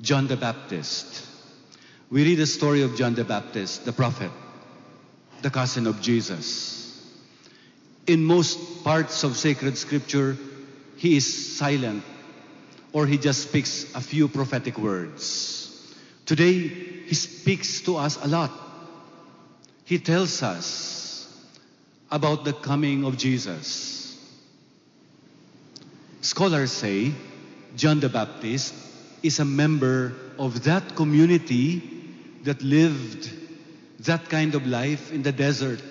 [0.01, 1.27] John the Baptist.
[2.11, 4.31] We read the story of John the Baptist, the prophet,
[5.43, 6.79] the cousin of Jesus.
[8.07, 10.37] In most parts of sacred scripture,
[10.97, 12.03] he is silent
[12.93, 15.60] or he just speaks a few prophetic words.
[16.31, 16.69] Today,
[17.09, 18.53] he speaks to us a lot.
[19.85, 21.27] He tells us
[22.09, 24.16] about the coming of Jesus.
[26.21, 27.11] Scholars say
[27.75, 28.73] John the Baptist
[29.25, 31.83] is a member of that community
[32.45, 33.29] that lived
[34.07, 35.83] that kind of life in the desert,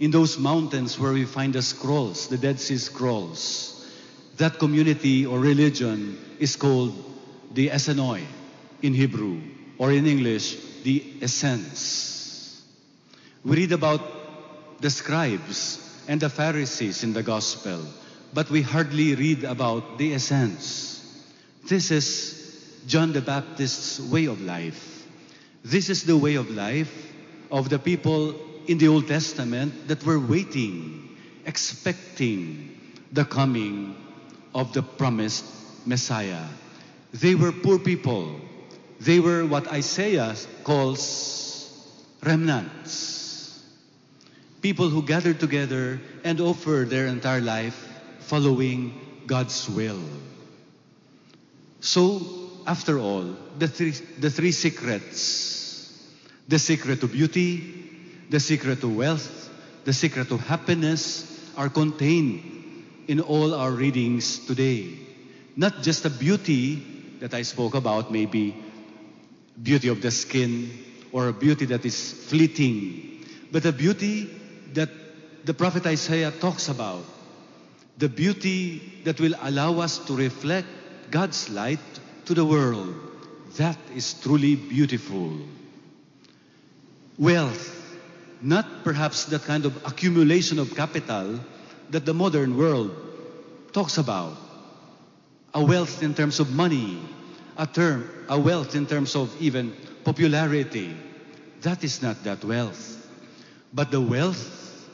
[0.00, 3.86] in those mountains where we find the scrolls, the Dead Sea Scrolls.
[4.38, 6.94] That community or religion is called
[7.52, 8.24] the Essenoi
[8.82, 9.40] in Hebrew,
[9.78, 12.62] or in English, the Essence.
[13.44, 17.80] We read about the scribes and the Pharisees in the Gospel,
[18.34, 21.00] but we hardly read about the Essence.
[21.68, 25.06] This is John the Baptist's way of life.
[25.64, 27.12] This is the way of life
[27.50, 28.34] of the people
[28.66, 31.16] in the Old Testament that were waiting,
[31.46, 32.80] expecting
[33.12, 33.96] the coming
[34.54, 35.44] of the promised
[35.86, 36.46] Messiah.
[37.12, 38.40] They were poor people.
[39.02, 41.66] They were what Isaiah calls
[42.22, 43.58] remnants.
[44.62, 47.74] People who gathered together and offered their entire life
[48.20, 48.94] following
[49.26, 49.98] God's will.
[51.80, 52.22] So,
[52.64, 55.50] after all, the three, the three secrets
[56.46, 59.50] the secret to beauty, the secret to wealth,
[59.84, 62.42] the secret to happiness are contained
[63.08, 64.94] in all our readings today.
[65.56, 68.54] Not just the beauty that I spoke about, maybe
[69.60, 70.70] beauty of the skin
[71.12, 74.30] or a beauty that is fleeting, but the beauty
[74.72, 74.88] that
[75.44, 77.04] the prophet Isaiah talks about.
[77.98, 80.66] The beauty that will allow us to reflect
[81.10, 81.80] God's light
[82.24, 82.94] to the world.
[83.56, 85.36] That is truly beautiful.
[87.18, 87.98] Wealth,
[88.40, 91.38] not perhaps that kind of accumulation of capital
[91.90, 92.90] that the modern world
[93.72, 94.36] talks about.
[95.54, 96.98] A wealth in terms of money,
[97.56, 99.72] a term, a wealth in terms of even
[100.04, 100.96] popularity.
[101.62, 102.98] That is not that wealth.
[103.72, 104.88] But the wealth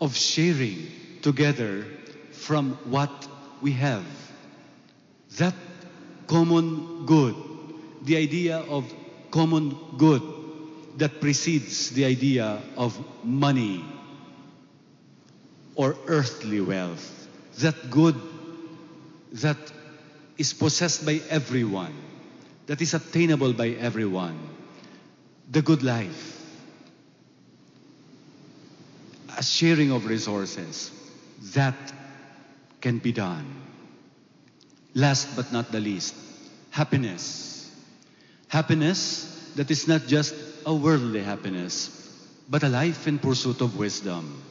[0.00, 0.88] of sharing
[1.22, 1.86] together
[2.32, 3.10] from what
[3.60, 4.04] we have.
[5.36, 5.54] That
[6.26, 7.34] common good,
[8.02, 8.92] the idea of
[9.30, 10.22] common good
[10.96, 13.84] that precedes the idea of money
[15.74, 17.28] or earthly wealth.
[17.58, 18.16] That good
[19.32, 19.56] that
[20.40, 21.92] is possessed by everyone,
[22.64, 24.38] that is attainable by everyone.
[25.50, 26.40] The good life.
[29.36, 30.90] A sharing of resources.
[31.52, 31.76] That
[32.80, 33.44] can be done.
[34.94, 36.14] Last but not the least,
[36.70, 37.70] happiness.
[38.48, 41.90] Happiness that is not just a worldly happiness,
[42.48, 44.42] but a life in pursuit of wisdom.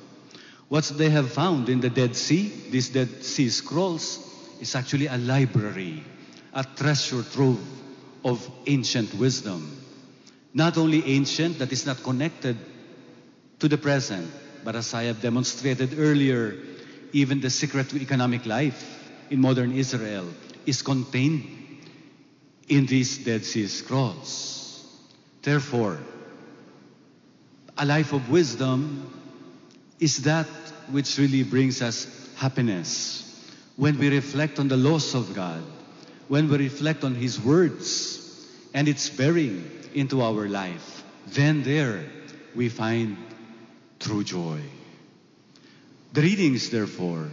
[0.68, 4.29] What they have found in the Dead Sea, these Dead Sea Scrolls,
[4.60, 6.04] is actually a library,
[6.54, 7.60] a treasure trove
[8.24, 9.78] of ancient wisdom.
[10.54, 12.58] Not only ancient, that is not connected
[13.60, 14.30] to the present,
[14.64, 16.58] but as I have demonstrated earlier,
[17.14, 19.00] even the secret to economic life
[19.30, 20.28] in modern Israel
[20.66, 21.44] is contained
[22.68, 24.86] in these Dead Sea Scrolls.
[25.42, 26.00] Therefore,
[27.78, 29.12] a life of wisdom
[30.00, 30.48] is that
[30.92, 33.29] which really brings us happiness.
[33.80, 35.64] When we reflect on the laws of God,
[36.28, 42.04] when we reflect on His words and its bearing into our life, then there
[42.54, 43.16] we find
[43.98, 44.60] true joy.
[46.12, 47.30] The readings, therefore,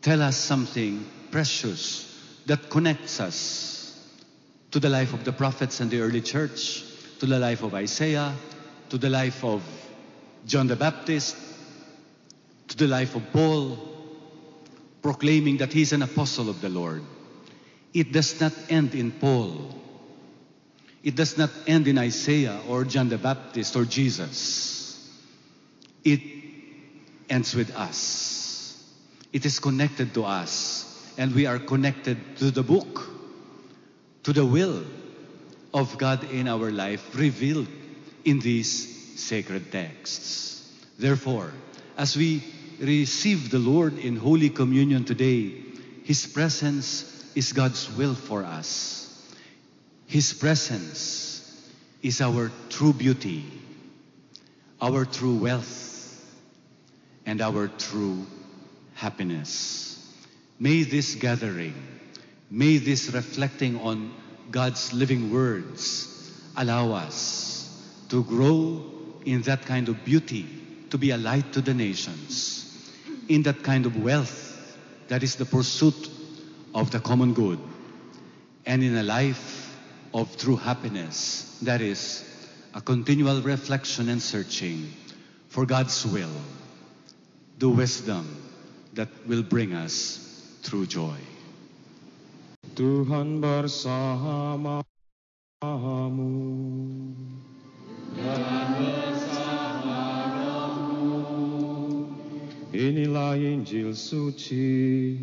[0.00, 2.06] tell us something precious
[2.46, 4.08] that connects us
[4.70, 6.84] to the life of the prophets and the early church,
[7.18, 8.32] to the life of Isaiah,
[8.90, 9.64] to the life of
[10.46, 11.36] John the Baptist,
[12.68, 13.95] to the life of Paul,
[15.06, 17.00] proclaiming that he's an apostle of the Lord.
[17.94, 19.72] It does not end in Paul.
[21.04, 25.08] It does not end in Isaiah or John the Baptist or Jesus.
[26.02, 26.20] It
[27.30, 28.82] ends with us.
[29.32, 30.82] It is connected to us.
[31.16, 33.08] And we are connected to the book,
[34.24, 34.82] to the will
[35.72, 37.68] of God in our life revealed
[38.24, 40.68] in these sacred texts.
[40.98, 41.52] Therefore,
[41.96, 42.42] as we
[42.80, 45.52] receive the Lord in Holy Communion today,
[46.04, 48.96] His presence is God's will for us.
[50.06, 51.70] His presence
[52.02, 53.44] is our true beauty,
[54.80, 56.24] our true wealth,
[57.26, 58.24] and our true
[58.94, 60.14] happiness.
[60.58, 61.74] May this gathering,
[62.50, 64.14] may this reflecting on
[64.50, 67.68] God's living words allow us
[68.08, 68.84] to grow
[69.24, 70.46] in that kind of beauty,
[70.90, 72.65] to be a light to the nations,
[73.28, 74.76] in that kind of wealth
[75.08, 76.10] that is the pursuit
[76.74, 77.58] of the common good,
[78.66, 79.74] and in a life
[80.12, 82.24] of true happiness that is
[82.74, 84.90] a continual reflection and searching
[85.48, 86.36] for God's will,
[87.58, 88.26] the wisdom
[88.94, 90.20] that will bring us
[90.62, 91.16] true joy.
[92.74, 94.84] Tuhan bersamamu.
[102.76, 105.16] Inilah Injil suci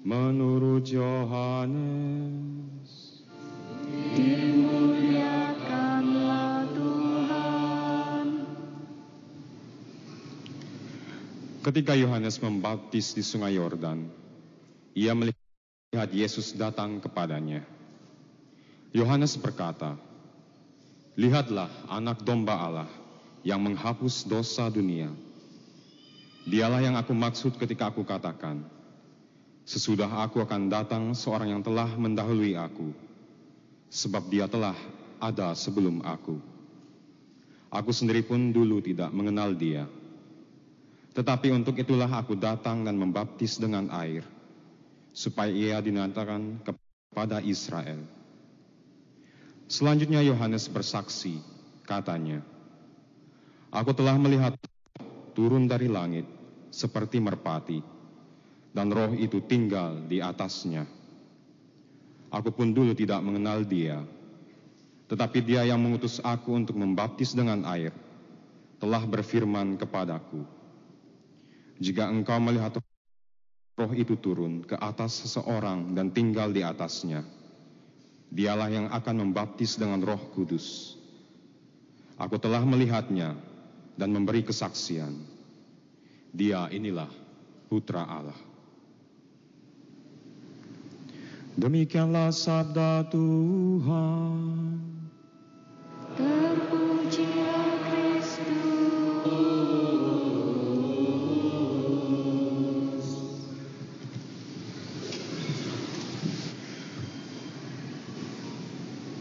[0.00, 2.88] menurut Yohanes.
[11.60, 14.08] Ketika Yohanes membaptis di sungai Yordan,
[14.96, 17.60] ia melihat Yesus datang kepadanya.
[18.96, 20.00] Yohanes berkata,
[21.20, 22.88] Lihatlah anak domba Allah
[23.44, 25.12] yang menghapus dosa dunia.
[26.50, 28.66] Dialah yang aku maksud ketika aku katakan,
[29.62, 32.90] Sesudah aku akan datang seorang yang telah mendahului aku,
[33.86, 34.74] sebab dia telah
[35.22, 36.42] ada sebelum aku.
[37.70, 39.86] Aku sendiri pun dulu tidak mengenal dia.
[41.14, 44.26] Tetapi untuk itulah aku datang dan membaptis dengan air,
[45.14, 48.02] supaya ia dinyatakan kepada Israel.
[49.70, 51.38] Selanjutnya Yohanes bersaksi,
[51.86, 52.42] katanya,
[53.70, 54.58] Aku telah melihat
[55.30, 56.39] turun dari langit
[56.70, 57.82] seperti merpati,
[58.70, 60.86] dan roh itu tinggal di atasnya.
[62.30, 64.00] Aku pun dulu tidak mengenal dia,
[65.10, 67.90] tetapi dia yang mengutus aku untuk membaptis dengan air,
[68.78, 70.46] telah berfirman kepadaku,
[71.82, 72.78] jika engkau melihat
[73.80, 77.24] roh itu turun ke atas seseorang dan tinggal di atasnya,
[78.28, 80.94] dialah yang akan membaptis dengan roh kudus.
[82.20, 83.32] Aku telah melihatnya
[83.96, 85.39] dan memberi kesaksian.
[86.30, 87.10] Dia inilah
[87.66, 88.38] putra Allah.
[91.58, 94.78] Demikianlah sabda Tuhan.
[96.16, 97.50] Terpujilah.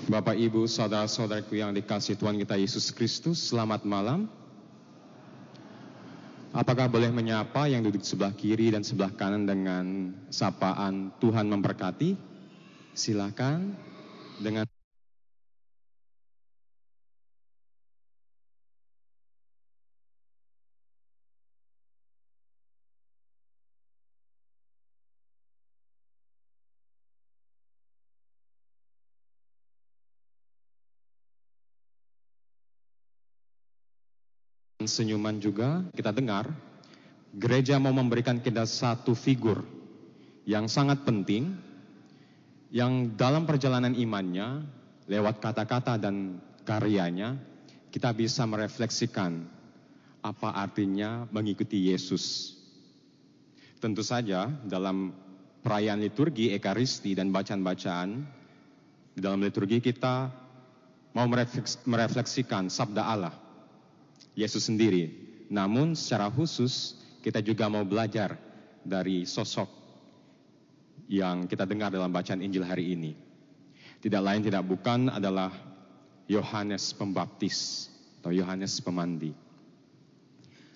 [0.10, 4.26] Bapak, Ibu, saudara-saudaraku yang dikasih Tuhan kita Yesus Kristus, selamat malam.
[6.60, 12.20] Apakah boleh menyapa yang duduk sebelah kiri dan sebelah kanan dengan sapaan Tuhan memberkati?
[12.92, 13.80] Silakan
[14.44, 14.68] dengan
[34.90, 36.50] senyuman juga kita dengar
[37.38, 39.62] gereja mau memberikan kita satu figur
[40.50, 41.54] yang sangat penting
[42.74, 44.66] yang dalam perjalanan imannya
[45.06, 47.38] lewat kata-kata dan karyanya
[47.90, 49.46] kita bisa merefleksikan
[50.22, 52.54] apa artinya mengikuti Yesus.
[53.82, 55.16] Tentu saja dalam
[55.64, 58.10] perayaan liturgi Ekaristi dan bacaan-bacaan
[59.16, 60.30] di dalam liturgi kita
[61.16, 63.34] mau merefleks- merefleksikan sabda Allah,
[64.40, 65.12] Yesus sendiri.
[65.52, 68.40] Namun secara khusus kita juga mau belajar
[68.88, 69.68] dari sosok
[71.12, 73.12] yang kita dengar dalam bacaan Injil hari ini.
[74.00, 75.52] Tidak lain tidak bukan adalah
[76.32, 77.92] Yohanes Pembaptis
[78.24, 79.36] atau Yohanes Pemandi.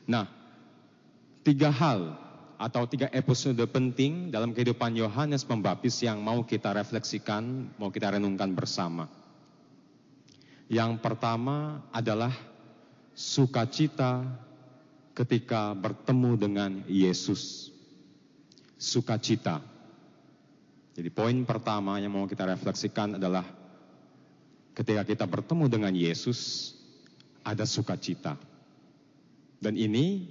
[0.03, 0.27] Nah,
[1.47, 2.19] tiga hal
[2.59, 8.51] atau tiga episode penting dalam kehidupan Yohanes Pembaptis yang mau kita refleksikan, mau kita renungkan
[8.51, 9.07] bersama.
[10.67, 12.33] Yang pertama adalah
[13.13, 14.25] sukacita
[15.13, 17.69] ketika bertemu dengan Yesus.
[18.77, 19.63] Sukacita.
[20.93, 23.45] Jadi poin pertama yang mau kita refleksikan adalah
[24.77, 26.73] ketika kita bertemu dengan Yesus
[27.41, 28.37] ada sukacita.
[29.63, 30.27] Dan ini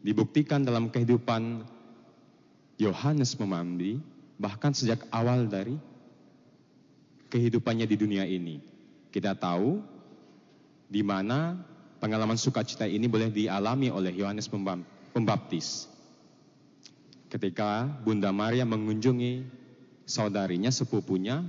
[0.00, 1.62] dibuktikan dalam kehidupan
[2.80, 4.00] Yohanes Pemandi
[4.40, 5.76] bahkan sejak awal dari
[7.28, 8.58] kehidupannya di dunia ini.
[9.12, 9.84] Kita tahu
[10.90, 11.60] di mana
[12.00, 15.86] pengalaman sukacita ini boleh dialami oleh Yohanes Pembap- Pembaptis.
[17.30, 19.46] Ketika Bunda Maria mengunjungi
[20.08, 21.46] saudarinya, sepupunya,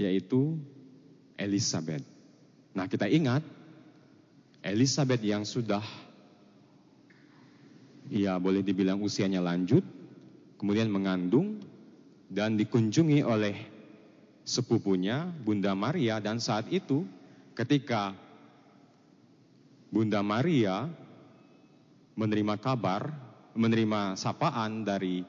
[0.00, 0.58] yaitu
[1.38, 2.02] Elizabeth.
[2.74, 3.46] Nah kita ingat,
[4.64, 5.84] Elizabeth yang sudah,
[8.10, 9.86] ya boleh dibilang usianya lanjut,
[10.58, 11.62] kemudian mengandung,
[12.26, 13.54] dan dikunjungi oleh
[14.42, 17.06] sepupunya, Bunda Maria, dan saat itu
[17.54, 18.14] ketika
[19.88, 20.84] Bunda Maria
[22.18, 23.08] menerima kabar,
[23.56, 25.24] menerima sapaan dari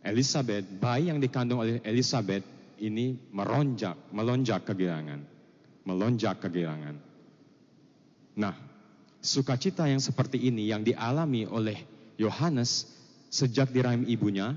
[0.00, 2.40] Elizabeth, bayi yang dikandung oleh Elizabeth
[2.80, 5.20] ini meronjak, melonjak kegirangan,
[5.84, 6.96] melonjak kegirangan.
[8.40, 8.56] Nah,
[9.20, 11.76] sukacita yang seperti ini yang dialami oleh
[12.16, 12.88] Yohanes
[13.28, 14.56] sejak di rahim ibunya,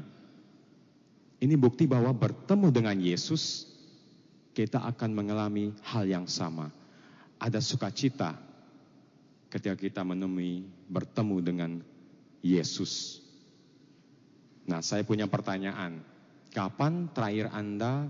[1.44, 3.68] ini bukti bahwa bertemu dengan Yesus,
[4.56, 6.72] kita akan mengalami hal yang sama.
[7.36, 8.53] Ada sukacita
[9.54, 11.72] ketika kita menemui, bertemu dengan
[12.42, 13.22] Yesus.
[14.66, 16.02] Nah, saya punya pertanyaan.
[16.50, 18.10] Kapan terakhir Anda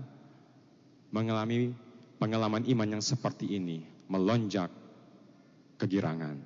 [1.12, 1.76] mengalami
[2.16, 4.72] pengalaman iman yang seperti ini, melonjak
[5.76, 6.40] kegirangan?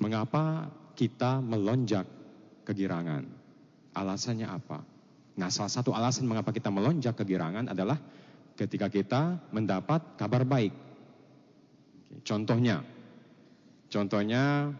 [0.00, 2.04] Mengapa kita melonjak
[2.68, 3.24] kegirangan?
[3.96, 4.84] Alasannya apa?
[5.40, 7.96] Nah, salah satu alasan mengapa kita melonjak kegirangan adalah
[8.60, 10.89] ketika kita mendapat kabar baik.
[12.26, 12.82] Contohnya,
[13.86, 14.74] contohnya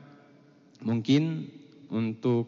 [0.83, 1.47] mungkin
[1.91, 2.47] untuk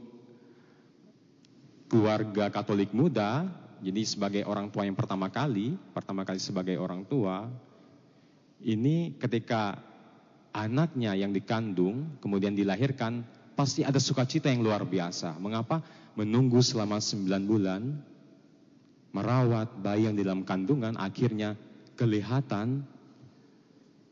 [1.87, 3.47] keluarga Katolik muda,
[3.83, 7.51] jadi sebagai orang tua yang pertama kali, pertama kali sebagai orang tua,
[8.63, 9.79] ini ketika
[10.55, 13.27] anaknya yang dikandung kemudian dilahirkan,
[13.59, 15.37] pasti ada sukacita yang luar biasa.
[15.39, 15.83] Mengapa?
[16.13, 17.83] Menunggu selama 9 bulan,
[19.17, 21.57] merawat bayi yang di dalam kandungan, akhirnya
[21.97, 22.85] kelihatan,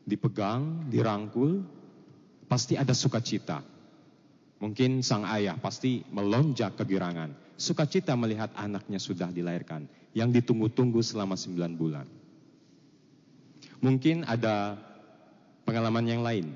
[0.05, 1.61] dipegang, dirangkul,
[2.51, 3.63] pasti ada sukacita.
[4.61, 7.33] Mungkin sang ayah pasti melonjak kegirangan.
[7.57, 9.89] Sukacita melihat anaknya sudah dilahirkan.
[10.13, 12.05] Yang ditunggu-tunggu selama 9 bulan.
[13.81, 14.77] Mungkin ada
[15.65, 16.53] pengalaman yang lain.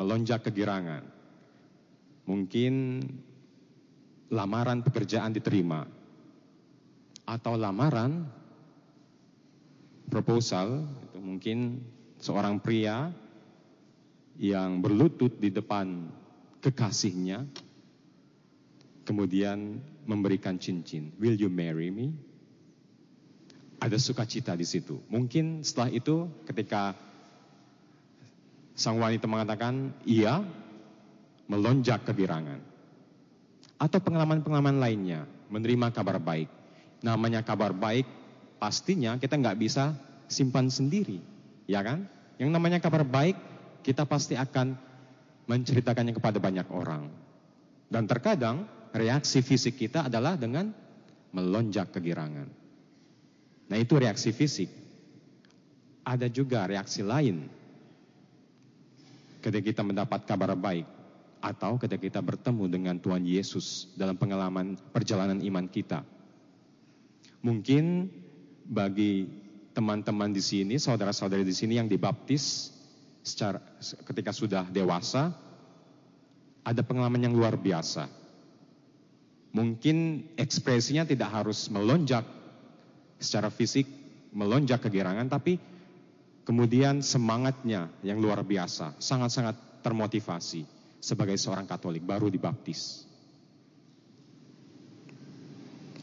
[0.00, 1.04] Melonjak kegirangan.
[2.24, 3.04] Mungkin
[4.32, 5.84] lamaran pekerjaan diterima.
[7.28, 8.24] Atau lamaran
[10.08, 10.88] proposal.
[11.10, 11.84] Itu mungkin
[12.20, 13.12] seorang pria
[14.36, 16.12] yang berlutut di depan
[16.60, 17.46] kekasihnya,
[19.06, 21.14] kemudian memberikan cincin.
[21.16, 22.12] Will you marry me?
[23.80, 25.00] Ada sukacita di situ.
[25.12, 26.96] Mungkin setelah itu ketika
[28.76, 30.44] sang wanita mengatakan iya,
[31.48, 32.60] melonjak kegirangan.
[33.76, 36.48] Atau pengalaman-pengalaman lainnya, menerima kabar baik.
[37.04, 38.08] Namanya kabar baik,
[38.56, 39.92] pastinya kita nggak bisa
[40.26, 41.20] simpan sendiri,
[41.66, 42.06] ya kan?
[42.38, 43.36] Yang namanya kabar baik,
[43.82, 44.74] kita pasti akan
[45.46, 47.06] menceritakannya kepada banyak orang.
[47.86, 50.74] Dan terkadang reaksi fisik kita adalah dengan
[51.30, 52.48] melonjak kegirangan.
[53.66, 54.70] Nah itu reaksi fisik.
[56.06, 57.50] Ada juga reaksi lain
[59.42, 60.86] ketika kita mendapat kabar baik
[61.42, 66.02] atau ketika kita bertemu dengan Tuhan Yesus dalam pengalaman perjalanan iman kita.
[67.42, 68.10] Mungkin
[68.66, 69.45] bagi
[69.76, 72.72] teman-teman di sini, saudara-saudari di sini yang dibaptis
[73.20, 73.60] secara
[74.08, 75.36] ketika sudah dewasa
[76.64, 78.08] ada pengalaman yang luar biasa.
[79.52, 82.24] Mungkin ekspresinya tidak harus melonjak
[83.20, 83.84] secara fisik,
[84.32, 85.60] melonjak kegirangan, tapi
[86.48, 90.64] kemudian semangatnya yang luar biasa, sangat-sangat termotivasi
[91.04, 93.04] sebagai seorang Katolik baru dibaptis.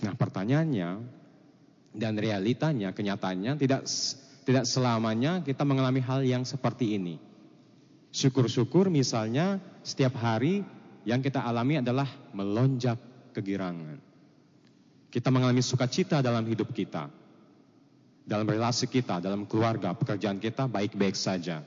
[0.05, 1.22] Nah, pertanyaannya,
[1.93, 3.85] Dan realitanya, kenyataannya tidak
[4.43, 7.15] tidak selamanya kita mengalami hal yang seperti ini.
[8.13, 10.61] Syukur-syukur misalnya setiap hari
[11.07, 12.99] yang kita alami adalah melonjak
[13.33, 13.97] kegirangan.
[15.09, 17.09] Kita mengalami sukacita dalam hidup kita.
[18.23, 21.59] Dalam relasi kita, dalam keluarga, pekerjaan kita baik-baik saja.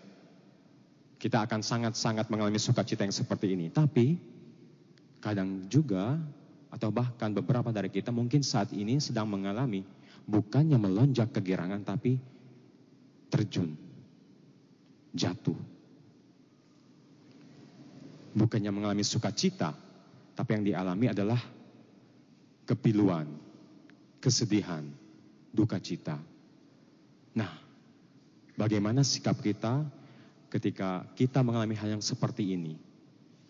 [1.21, 3.69] Kita akan sangat-sangat mengalami sukacita yang seperti ini.
[3.69, 4.17] Tapi
[5.21, 6.17] kadang juga
[6.73, 9.85] atau bahkan beberapa dari kita mungkin saat ini sedang mengalami
[10.27, 12.19] bukannya melonjak kegirangan tapi
[13.31, 13.73] terjun,
[15.15, 15.59] jatuh.
[18.37, 19.73] Bukannya mengalami sukacita,
[20.37, 21.41] tapi yang dialami adalah
[22.69, 23.25] kepiluan,
[24.21, 24.85] kesedihan,
[25.55, 26.21] duka cita.
[27.33, 27.53] Nah,
[28.59, 29.89] bagaimana sikap kita
[30.53, 32.77] ketika kita mengalami hal yang seperti ini?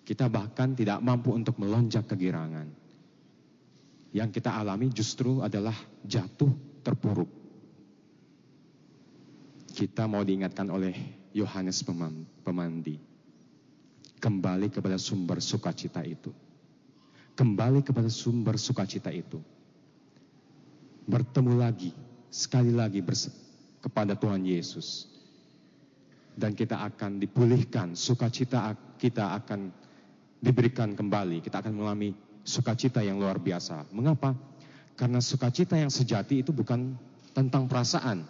[0.07, 2.71] Kita bahkan tidak mampu untuk melonjak kegirangan.
[4.15, 5.75] Yang kita alami justru adalah
[6.07, 7.27] jatuh terpuruk.
[9.75, 10.95] Kita mau diingatkan oleh
[11.35, 12.95] Yohanes Pemandi.
[14.23, 16.31] Kembali kepada sumber sukacita itu.
[17.35, 19.43] Kembali kepada sumber sukacita itu.
[21.05, 21.93] Bertemu lagi,
[22.33, 23.05] sekali lagi
[23.83, 25.11] kepada Tuhan Yesus.
[26.33, 29.69] Dan kita akan dipulihkan, sukacita kita akan
[30.41, 31.45] diberikan kembali.
[31.45, 33.93] Kita akan mengalami sukacita yang luar biasa.
[33.93, 34.33] Mengapa?
[34.97, 36.97] Karena sukacita yang sejati itu bukan
[37.37, 38.25] tentang perasaan.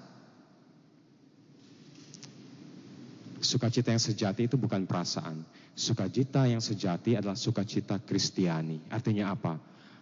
[3.39, 5.47] Sukacita yang sejati itu bukan perasaan.
[5.79, 8.83] Sukacita yang sejati adalah sukacita Kristiani.
[8.91, 9.55] Artinya apa?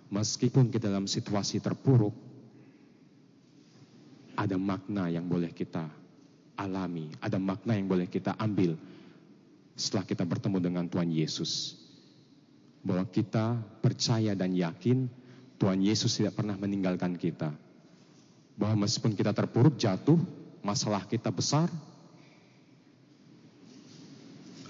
[0.08, 2.16] Meskipun kita dalam situasi terpuruk,
[4.34, 5.84] ada makna yang boleh kita
[6.56, 8.78] alami, ada makna yang boleh kita ambil
[9.76, 11.76] setelah kita bertemu dengan Tuhan Yesus.
[12.80, 15.23] Bahwa kita percaya dan yakin
[15.64, 17.48] Tuhan Yesus tidak pernah meninggalkan kita.
[18.60, 20.20] Bahwa meskipun kita terpuruk, jatuh,
[20.60, 21.72] masalah kita besar,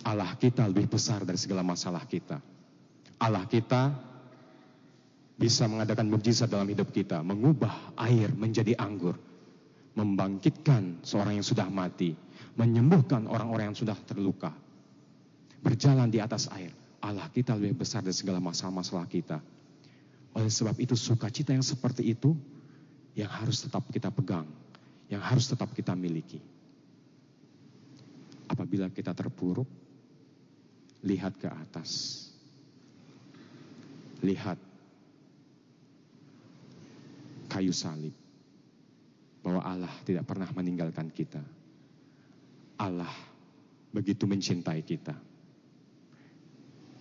[0.06, 2.38] Allah kita lebih besar dari segala masalah kita.
[3.18, 3.90] Allah kita
[5.34, 9.18] bisa mengadakan mujizat dalam hidup kita, mengubah air menjadi anggur,
[9.98, 12.14] membangkitkan seorang yang sudah mati,
[12.54, 14.54] menyembuhkan orang-orang yang sudah terluka,
[15.58, 16.70] berjalan di atas air.
[17.02, 19.42] Allah kita lebih besar dari segala masalah-masalah kita.
[20.34, 22.34] Oleh sebab itu sukacita yang seperti itu
[23.14, 24.50] yang harus tetap kita pegang,
[25.06, 26.42] yang harus tetap kita miliki.
[28.50, 29.66] Apabila kita terpuruk,
[31.06, 32.22] lihat ke atas.
[34.26, 34.58] Lihat
[37.46, 38.12] kayu salib.
[39.44, 41.40] Bahwa Allah tidak pernah meninggalkan kita.
[42.80, 43.12] Allah
[43.94, 45.14] begitu mencintai kita.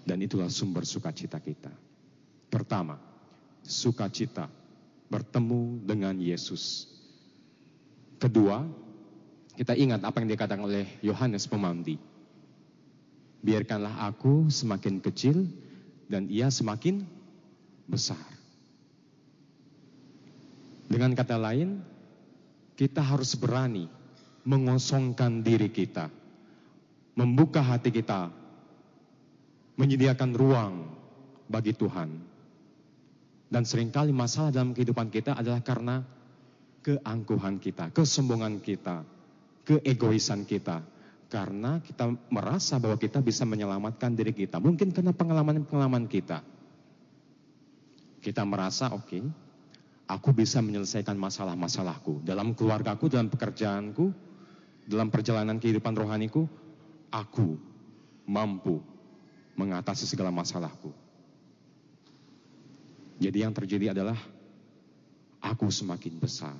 [0.03, 1.71] Dan itulah sumber sukacita kita.
[2.51, 3.12] Pertama,
[3.63, 4.51] sukacita
[5.07, 6.87] bertemu dengan Yesus.
[8.19, 8.63] Kedua,
[9.53, 11.99] kita ingat apa yang dikatakan oleh Yohanes Pemandi.
[13.43, 15.45] Biarkanlah aku semakin kecil
[16.07, 17.03] dan ia semakin
[17.85, 18.21] besar.
[20.87, 21.83] Dengan kata lain,
[22.79, 23.91] kita harus berani
[24.47, 26.07] mengosongkan diri kita,
[27.13, 28.31] membuka hati kita,
[29.75, 30.73] menyediakan ruang
[31.51, 32.32] bagi Tuhan
[33.53, 36.01] dan sering kali masalah dalam kehidupan kita adalah karena
[36.81, 39.05] keangkuhan kita, kesombongan kita,
[39.61, 40.81] keegoisan kita.
[41.29, 44.57] Karena kita merasa bahwa kita bisa menyelamatkan diri kita.
[44.57, 46.41] Mungkin karena pengalaman-pengalaman kita.
[48.21, 49.23] Kita merasa, oke, okay,
[50.09, 52.25] aku bisa menyelesaikan masalah-masalahku.
[52.25, 54.13] Dalam keluargaku, dalam pekerjaanku,
[54.89, 56.45] dalam perjalanan kehidupan rohaniku,
[57.09, 57.57] aku
[58.29, 58.81] mampu
[59.57, 61.02] mengatasi segala masalahku.
[63.23, 64.19] Jadi yang terjadi adalah
[65.39, 66.59] aku semakin besar.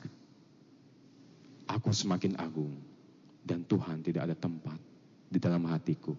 [1.68, 2.72] Aku semakin agung
[3.43, 4.80] dan Tuhan tidak ada tempat
[5.28, 6.16] di dalam hatiku.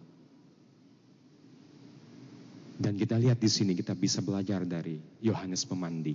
[2.77, 6.13] Dan kita lihat di sini kita bisa belajar dari Yohanes Pemandi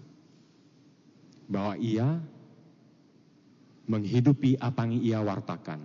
[1.50, 2.22] bahwa ia
[3.90, 5.82] menghidupi apa yang ia wartakan.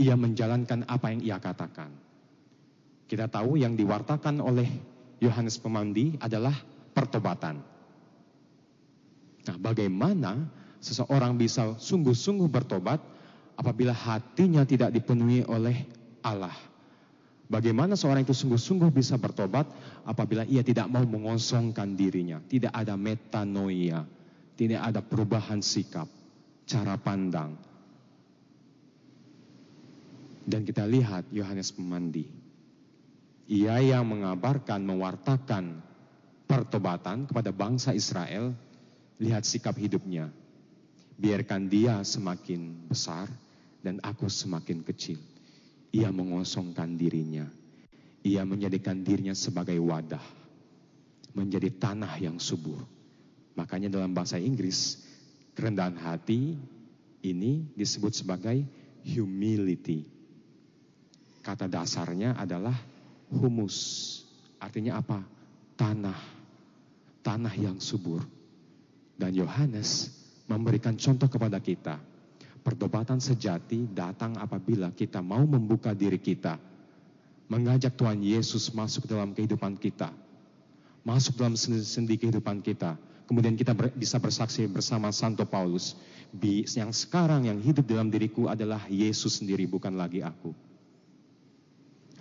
[0.00, 1.92] Ia menjalankan apa yang ia katakan.
[3.04, 4.72] Kita tahu yang diwartakan oleh
[5.20, 7.60] Yohanes Pemandi adalah pertobatan.
[9.42, 10.46] Nah, bagaimana
[10.78, 13.02] seseorang bisa sungguh-sungguh bertobat
[13.58, 15.82] apabila hatinya tidak dipenuhi oleh
[16.22, 16.54] Allah?
[17.52, 19.68] Bagaimana seorang itu sungguh-sungguh bisa bertobat
[20.08, 24.08] apabila ia tidak mau mengosongkan dirinya, tidak ada metanoia,
[24.56, 26.08] tidak ada perubahan sikap,
[26.64, 27.52] cara pandang.
[30.42, 32.24] Dan kita lihat Yohanes Pemandi.
[33.52, 35.91] Ia yang mengabarkan, mewartakan
[36.46, 38.52] pertobatan kepada bangsa Israel,
[39.22, 40.28] lihat sikap hidupnya.
[41.16, 43.30] Biarkan dia semakin besar
[43.82, 45.20] dan aku semakin kecil.
[45.92, 47.46] Ia mengosongkan dirinya.
[48.24, 50.22] Ia menjadikan dirinya sebagai wadah.
[51.36, 52.80] Menjadi tanah yang subur.
[53.54, 55.04] Makanya dalam bahasa Inggris,
[55.52, 56.56] kerendahan hati
[57.22, 58.64] ini disebut sebagai
[59.04, 60.08] humility.
[61.42, 62.74] Kata dasarnya adalah
[63.28, 63.76] humus.
[64.62, 65.20] Artinya apa?
[65.82, 66.14] Tanah.
[67.26, 68.22] Tanah yang subur.
[69.18, 70.14] Dan Yohanes
[70.46, 71.98] memberikan contoh kepada kita.
[72.62, 76.54] Pertobatan sejati datang apabila kita mau membuka diri kita.
[77.50, 80.14] Mengajak Tuhan Yesus masuk dalam kehidupan kita.
[81.02, 82.94] Masuk dalam sendi kehidupan kita.
[83.26, 85.98] Kemudian kita bisa bersaksi bersama Santo Paulus.
[86.78, 90.54] Yang sekarang yang hidup dalam diriku adalah Yesus sendiri bukan lagi aku.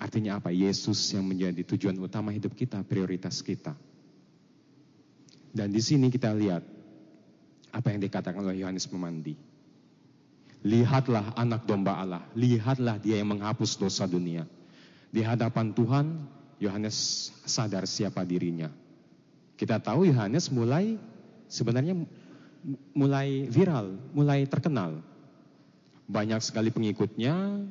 [0.02, 0.50] Artinya apa?
[0.50, 3.78] Yesus yang menjadi tujuan utama hidup kita, prioritas kita.
[5.54, 6.66] Dan di sini kita lihat
[7.70, 9.38] apa yang dikatakan oleh Yohanes Pemandi.
[10.66, 14.50] Lihatlah anak domba Allah, lihatlah dia yang menghapus dosa dunia.
[15.14, 16.06] Di hadapan Tuhan,
[16.58, 18.74] Yohanes sadar siapa dirinya.
[19.54, 20.98] Kita tahu Yohanes mulai
[21.46, 21.94] sebenarnya
[22.94, 25.02] mulai viral, mulai terkenal.
[26.10, 27.66] Banyak sekali pengikutnya,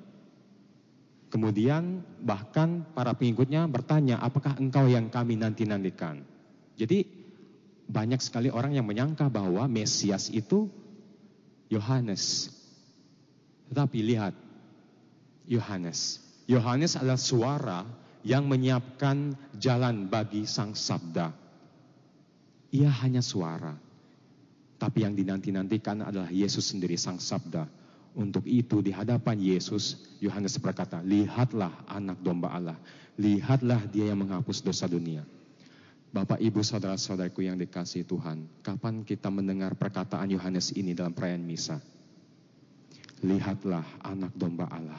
[1.31, 6.27] Kemudian bahkan para pengikutnya bertanya, apakah engkau yang kami nanti-nantikan?
[6.75, 7.07] Jadi
[7.87, 10.67] banyak sekali orang yang menyangka bahwa Mesias itu
[11.71, 12.51] Yohanes.
[13.71, 14.35] Tetapi lihat,
[15.47, 16.19] Yohanes.
[16.51, 17.87] Yohanes adalah suara
[18.27, 21.31] yang menyiapkan jalan bagi sang sabda.
[22.75, 23.79] Ia hanya suara.
[24.83, 27.80] Tapi yang dinanti-nantikan adalah Yesus sendiri sang sabda
[28.15, 32.79] untuk itu di hadapan Yesus, Yohanes berkata, lihatlah anak domba Allah,
[33.15, 35.23] lihatlah dia yang menghapus dosa dunia.
[36.11, 41.79] Bapak, Ibu, Saudara-saudaraku yang dikasih Tuhan, kapan kita mendengar perkataan Yohanes ini dalam perayaan Misa?
[43.23, 44.99] Lihatlah anak domba Allah,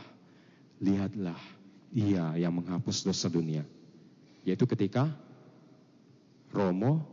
[0.80, 1.36] lihatlah
[1.92, 3.68] ia yang menghapus dosa dunia.
[4.48, 5.12] Yaitu ketika
[6.56, 7.04] Romo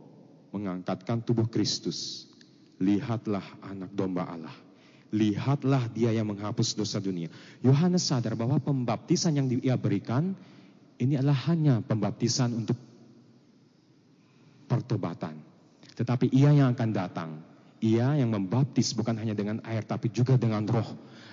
[0.55, 2.31] mengangkatkan tubuh Kristus.
[2.79, 4.68] Lihatlah anak domba Allah
[5.09, 7.29] lihatlah dia yang menghapus dosa dunia.
[7.65, 10.37] Yohanes sadar bahwa pembaptisan yang dia berikan
[10.99, 12.77] ini adalah hanya pembaptisan untuk
[14.69, 15.39] pertobatan.
[15.97, 17.29] Tetapi ia yang akan datang,
[17.81, 20.87] ia yang membaptis bukan hanya dengan air tapi juga dengan roh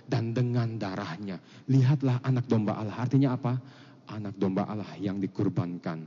[0.07, 1.43] dan dengan darahnya.
[1.67, 2.97] Lihatlah anak domba Allah.
[2.97, 3.59] Artinya apa?
[4.07, 6.07] Anak domba Allah yang dikurbankan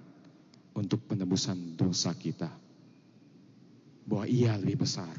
[0.73, 2.49] untuk penebusan dosa kita.
[4.07, 5.11] Bahwa ia lebih besar.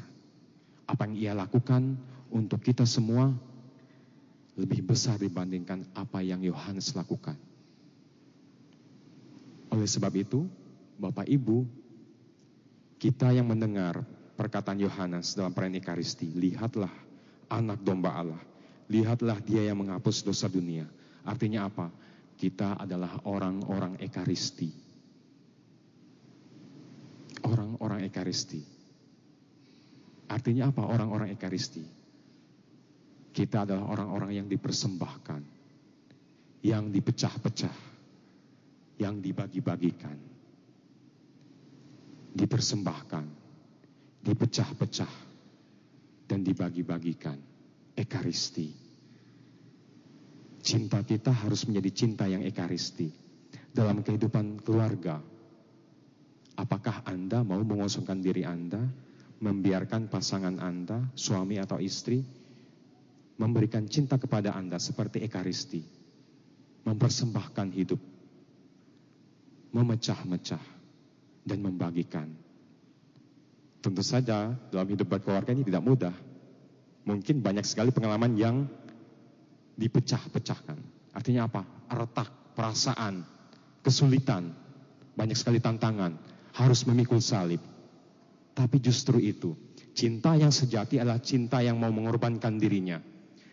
[0.89, 1.95] Apa yang ia lakukan
[2.31, 3.35] untuk kita semua
[4.55, 7.35] lebih besar dibandingkan apa yang Yohanes lakukan.
[9.71, 10.47] Oleh sebab itu,
[10.99, 11.63] Bapak Ibu,
[12.99, 14.03] kita yang mendengar
[14.35, 15.79] perkataan Yohanes dalam perayaan
[16.35, 16.91] lihatlah
[17.47, 18.41] anak domba Allah,
[18.91, 20.87] lihatlah dia yang menghapus dosa dunia.
[21.23, 21.87] Artinya apa?
[22.35, 24.71] Kita adalah orang-orang Ekaristi.
[27.45, 28.61] Orang-orang Ekaristi.
[30.31, 32.00] Artinya apa orang-orang Ekaristi?
[33.31, 35.41] Kita adalah orang-orang yang dipersembahkan,
[36.67, 37.77] yang dipecah-pecah,
[38.99, 40.19] yang dibagi-bagikan,
[42.35, 43.25] dipersembahkan,
[44.21, 45.13] dipecah-pecah,
[46.27, 47.39] dan dibagi-bagikan.
[47.91, 48.71] Ekaristi.
[50.61, 53.11] Cinta kita harus menjadi cinta yang ekaristi.
[53.71, 55.19] Dalam kehidupan keluarga,
[56.55, 58.79] apakah Anda mau mengosongkan diri Anda,
[59.41, 62.23] membiarkan pasangan Anda, suami atau istri,
[63.41, 65.81] memberikan cinta kepada Anda seperti Ekaristi,
[66.85, 67.97] mempersembahkan hidup,
[69.73, 70.61] memecah-mecah,
[71.41, 72.29] dan membagikan.
[73.81, 76.13] Tentu saja dalam hidup berkeluarga ini tidak mudah.
[77.01, 78.69] Mungkin banyak sekali pengalaman yang
[79.73, 80.77] dipecah-pecahkan.
[81.17, 81.65] Artinya apa?
[81.89, 83.25] Retak, perasaan,
[83.81, 84.53] kesulitan,
[85.17, 86.13] banyak sekali tantangan,
[86.53, 87.57] harus memikul salib.
[88.53, 89.57] Tapi justru itu,
[89.97, 93.01] cinta yang sejati adalah cinta yang mau mengorbankan dirinya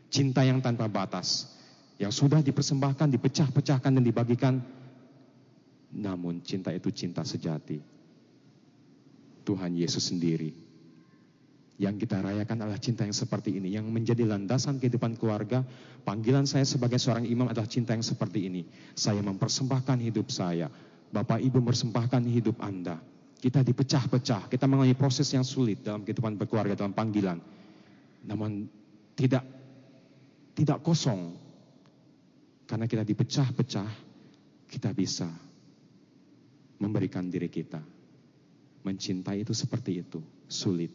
[0.09, 1.49] cinta yang tanpa batas,
[2.01, 4.55] yang sudah dipersembahkan, dipecah-pecahkan dan dibagikan.
[5.89, 7.81] Namun cinta itu cinta sejati.
[9.49, 10.53] Tuhan Yesus sendiri.
[11.79, 13.73] Yang kita rayakan adalah cinta yang seperti ini.
[13.73, 15.65] Yang menjadi landasan kehidupan keluarga.
[16.05, 18.67] Panggilan saya sebagai seorang imam adalah cinta yang seperti ini.
[18.93, 20.69] Saya mempersembahkan hidup saya.
[21.09, 23.01] Bapak Ibu mempersembahkan hidup Anda.
[23.39, 24.51] Kita dipecah-pecah.
[24.53, 27.39] Kita mengalami proses yang sulit dalam kehidupan berkeluarga, dalam panggilan.
[28.27, 28.67] Namun
[29.17, 29.58] tidak
[30.59, 31.39] tidak kosong.
[32.67, 33.91] Karena kita dipecah-pecah,
[34.67, 35.31] kita bisa
[36.83, 37.79] memberikan diri kita.
[38.83, 40.19] Mencintai itu seperti itu,
[40.51, 40.91] sulit.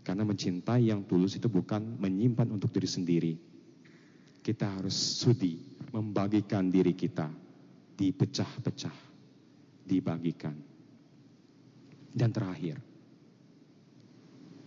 [0.00, 3.34] Karena mencintai yang tulus itu bukan menyimpan untuk diri sendiri.
[4.40, 5.60] Kita harus sudi
[5.92, 7.28] membagikan diri kita,
[7.96, 8.96] dipecah-pecah,
[9.86, 10.56] dibagikan.
[12.12, 12.80] Dan terakhir,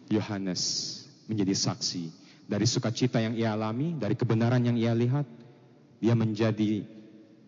[0.09, 0.63] Yohanes
[1.29, 5.27] menjadi saksi dari sukacita yang ia alami, dari kebenaran yang ia lihat,
[5.99, 6.87] dia menjadi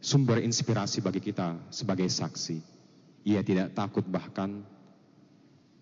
[0.03, 2.59] sumber inspirasi bagi kita sebagai saksi.
[3.23, 4.59] Ia tidak takut bahkan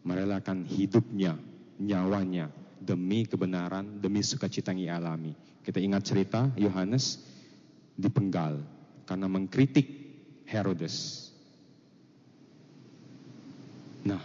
[0.06, 1.34] merelakan hidupnya
[1.82, 5.34] nyawanya demi kebenaran, demi sukacita yang ia alami.
[5.66, 7.18] Kita ingat cerita Yohanes
[7.98, 8.62] dipenggal
[9.10, 9.90] karena mengkritik
[10.46, 11.28] Herodes.
[14.06, 14.22] Nah,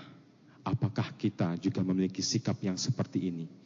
[0.62, 3.61] apakah kita juga memiliki sikap yang seperti ini?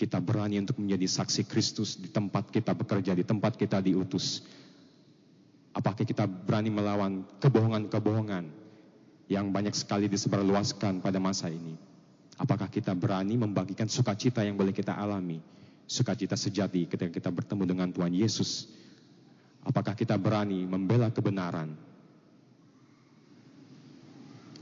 [0.00, 4.40] Kita berani untuk menjadi saksi Kristus di tempat kita bekerja, di tempat kita diutus.
[5.76, 8.48] Apakah kita berani melawan kebohongan-kebohongan
[9.28, 11.76] yang banyak sekali disebarluaskan pada masa ini?
[12.40, 15.36] Apakah kita berani membagikan sukacita yang boleh kita alami?
[15.84, 18.72] Sukacita sejati ketika kita bertemu dengan Tuhan Yesus.
[19.68, 21.76] Apakah kita berani membela kebenaran?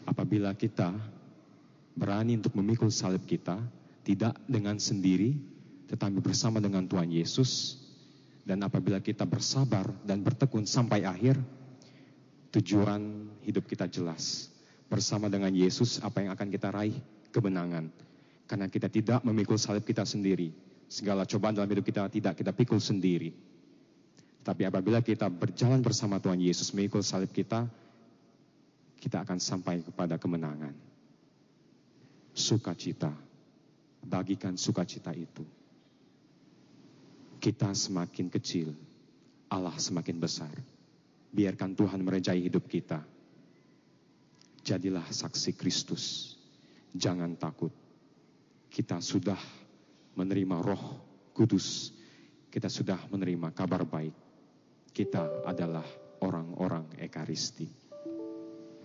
[0.03, 0.91] Apabila kita
[1.95, 3.78] berani untuk memikul salib kita,
[4.09, 5.37] tidak dengan sendiri,
[5.93, 7.77] tetapi bersama dengan Tuhan Yesus.
[8.49, 11.37] Dan apabila kita bersabar dan bertekun sampai akhir,
[12.57, 14.49] tujuan hidup kita jelas.
[14.89, 16.97] Bersama dengan Yesus, apa yang akan kita raih?
[17.29, 17.93] kebenangan.
[18.49, 20.49] Karena kita tidak memikul salib kita sendiri.
[20.89, 23.37] Segala cobaan dalam hidup kita tidak kita pikul sendiri.
[24.41, 27.69] Tapi apabila kita berjalan bersama Tuhan Yesus memikul salib kita,
[28.97, 30.73] kita akan sampai kepada kemenangan.
[32.33, 33.28] Sukacita.
[34.05, 35.45] Bagikan sukacita itu.
[37.39, 38.75] Kita semakin kecil,
[39.49, 40.53] Allah semakin besar.
[41.31, 43.05] Biarkan Tuhan merejai hidup kita.
[44.65, 46.39] Jadilah saksi Kristus
[46.95, 47.73] Jangan takut.
[48.69, 49.39] Kita sudah
[50.17, 50.85] menerima roh
[51.37, 51.93] kudus.
[52.49, 54.15] Kita sudah menerima kabar baik.
[54.93, 55.85] Kita adalah
[56.25, 57.88] orang-orang Ekaristi.